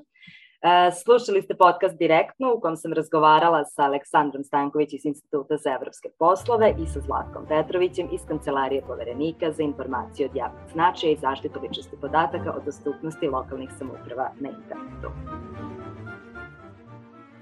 Slušali 1.04 1.42
ste 1.42 1.56
podcast 1.56 1.98
Direktno 1.98 2.54
u 2.54 2.60
kom 2.60 2.76
sam 2.78 2.94
razgovarala 2.94 3.66
sa 3.66 3.84
Aleksandrom 3.84 4.44
Stanković 4.44 4.94
iz 4.94 5.06
Instituta 5.06 5.58
za 5.58 5.70
evropske 5.74 6.10
poslove 6.20 6.76
i 6.84 6.88
sa 6.88 7.00
Zlatkom 7.00 7.46
Petrovićem 7.48 8.08
iz 8.12 8.22
Kancelarije 8.28 8.82
poverenika 8.82 9.52
za 9.52 9.64
informacije 9.64 10.30
od 10.30 10.36
javnog 10.36 10.70
značaja 10.74 11.12
i 11.12 11.18
zaštitu 11.18 11.60
ličnosti 11.62 11.98
podataka 12.02 12.52
o 12.52 12.64
dostupnosti 12.66 13.28
lokalnih 13.28 13.70
samouprava 13.78 14.32
na 14.40 14.50
internetu. 14.50 15.10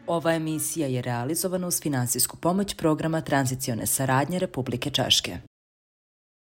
Ova 0.07 0.33
emisija 0.33 0.87
je 0.87 1.01
realizovana 1.01 1.67
uz 1.67 1.81
finansijsku 1.81 2.37
pomoć 2.37 2.75
programa 2.77 3.21
tranzicione 3.21 3.85
saradnje 3.85 4.39
Republike 4.39 4.89
Češke. 4.89 5.54